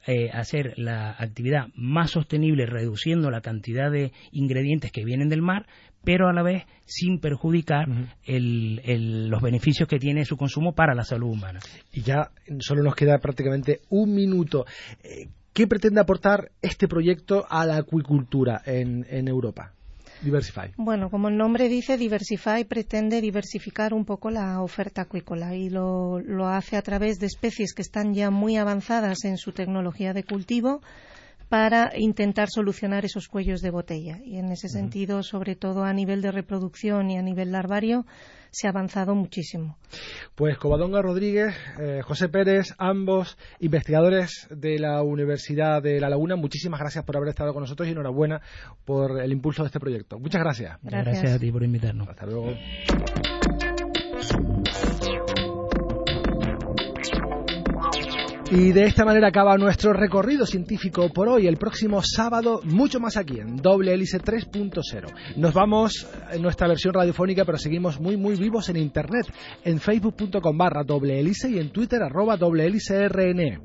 eh, 0.07 0.29
hacer 0.31 0.73
la 0.77 1.11
actividad 1.11 1.67
más 1.75 2.11
sostenible 2.11 2.65
reduciendo 2.65 3.31
la 3.31 3.41
cantidad 3.41 3.91
de 3.91 4.11
ingredientes 4.31 4.91
que 4.91 5.03
vienen 5.05 5.29
del 5.29 5.41
mar, 5.41 5.65
pero 6.03 6.27
a 6.29 6.33
la 6.33 6.43
vez 6.43 6.63
sin 6.85 7.19
perjudicar 7.19 7.87
el- 8.25 8.81
el- 8.85 9.27
los 9.29 9.41
beneficios 9.41 9.87
que 9.89 9.97
tiene 9.97 10.23
su 10.25 10.37
consumo 10.37 10.73
para 10.75 10.93
la 10.93 11.03
salud 11.03 11.29
humana. 11.31 11.59
Y 11.91 12.01
ya 12.01 12.29
solo 12.59 12.83
nos 12.83 12.95
queda 12.95 13.17
prácticamente 13.17 13.81
un 13.89 14.13
minuto. 14.13 14.65
Eh, 15.03 15.27
¿Qué 15.53 15.67
pretende 15.67 16.01
aportar 16.01 16.51
este 16.61 16.87
proyecto 16.87 17.45
a 17.49 17.65
la 17.65 17.77
acuicultura 17.77 18.61
en, 18.65 19.05
en 19.09 19.27
Europa? 19.27 19.71
Bueno, 20.77 21.09
como 21.09 21.29
el 21.29 21.37
nombre 21.37 21.69
dice, 21.69 21.97
Diversify 21.97 22.63
pretende 22.63 23.21
diversificar 23.21 23.93
un 23.93 24.05
poco 24.05 24.31
la 24.31 24.61
oferta 24.61 25.01
acuícola 25.01 25.55
y 25.55 25.69
lo, 25.69 26.19
lo 26.19 26.47
hace 26.47 26.77
a 26.77 26.81
través 26.81 27.19
de 27.19 27.27
especies 27.27 27.73
que 27.73 27.81
están 27.81 28.13
ya 28.13 28.31
muy 28.31 28.57
avanzadas 28.57 29.23
en 29.25 29.37
su 29.37 29.51
tecnología 29.51 30.13
de 30.13 30.23
cultivo 30.23 30.81
para 31.49 31.91
intentar 31.95 32.49
solucionar 32.49 33.05
esos 33.05 33.27
cuellos 33.27 33.61
de 33.61 33.69
botella. 33.69 34.19
Y 34.23 34.37
en 34.37 34.51
ese 34.51 34.69
sentido, 34.69 35.23
sobre 35.23 35.55
todo 35.55 35.83
a 35.83 35.93
nivel 35.93 36.21
de 36.21 36.31
reproducción 36.31 37.11
y 37.11 37.17
a 37.17 37.21
nivel 37.21 37.51
larvario, 37.51 38.05
se 38.51 38.67
ha 38.67 38.69
avanzado 38.69 39.15
muchísimo. 39.15 39.77
Pues 40.33 40.57
Covadonga 40.57 41.01
Rodríguez, 41.01 41.53
eh, 41.77 42.01
José 42.03 42.29
Pérez, 42.29 42.73
ambos 42.77 43.37
investigadores 43.59 44.47
de 44.49 44.79
la 44.79 45.03
Universidad 45.03 45.83
de 45.83 45.99
La 45.99 46.09
Laguna, 46.09 46.37
muchísimas 46.37 46.79
gracias 46.79 47.03
por 47.03 47.17
haber 47.17 47.29
estado 47.29 47.53
con 47.53 47.63
nosotros 47.63 47.87
y 47.87 47.91
enhorabuena 47.91 48.41
por 48.85 49.21
el 49.21 49.31
impulso 49.33 49.63
de 49.63 49.67
este 49.67 49.79
proyecto. 49.81 50.19
Muchas 50.19 50.41
gracias. 50.41 50.77
Gracias. 50.81 51.05
Gracias 51.05 51.35
a 51.35 51.39
ti 51.39 51.51
por 51.51 51.63
invitarnos. 51.63 52.07
Hasta 52.07 52.25
luego. 52.25 52.53
Y 58.51 58.71
de 58.71 58.83
esta 58.83 59.05
manera 59.05 59.29
acaba 59.29 59.57
nuestro 59.57 59.91
recorrido 59.91 60.45
científico 60.45 61.09
por 61.09 61.27
hoy. 61.27 61.47
El 61.47 61.57
próximo 61.57 62.01
sábado, 62.03 62.61
mucho 62.63 62.99
más 62.99 63.17
aquí 63.17 63.39
en 63.39 63.57
Doble 63.57 63.93
Hélice 63.93 64.19
3.0. 64.19 65.35
Nos 65.37 65.53
vamos 65.53 66.07
en 66.31 66.41
nuestra 66.41 66.67
versión 66.67 66.93
radiofónica, 66.93 67.43
pero 67.43 67.57
seguimos 67.57 67.99
muy, 67.99 68.17
muy 68.17 68.35
vivos 68.35 68.69
en 68.69 68.77
internet, 68.77 69.25
en 69.63 69.79
facebook.com 69.79 70.57
barra 70.57 70.83
doble 70.83 71.19
hélice 71.19 71.49
y 71.49 71.59
en 71.59 71.71
twitter 71.71 72.03
arroba 72.03 72.37
doble 72.37 72.65
hélice 72.65 73.07
RN. 73.09 73.61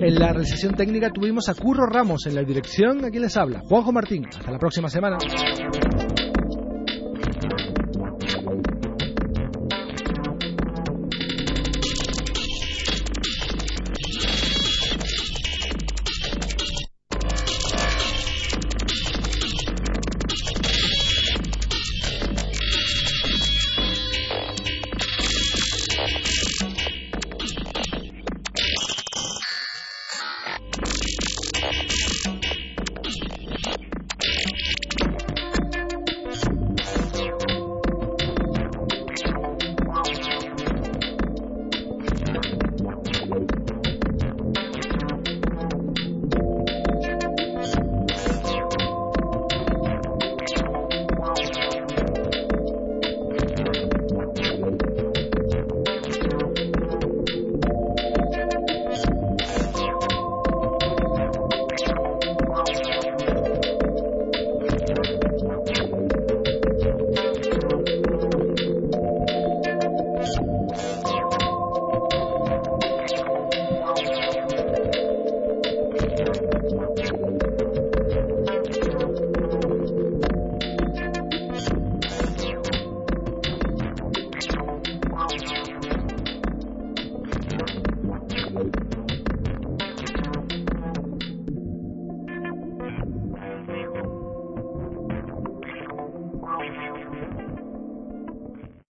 En 0.00 0.14
la 0.18 0.32
realización 0.32 0.74
técnica 0.74 1.10
tuvimos 1.10 1.48
a 1.48 1.54
Curro 1.54 1.86
Ramos 1.86 2.26
en 2.26 2.34
la 2.34 2.42
dirección. 2.42 3.04
¿A 3.04 3.10
quién 3.10 3.22
les 3.22 3.36
habla? 3.36 3.60
Juanjo 3.60 3.92
Martín. 3.92 4.26
Hasta 4.26 4.50
la 4.50 4.58
próxima 4.58 4.88
semana. 4.88 5.18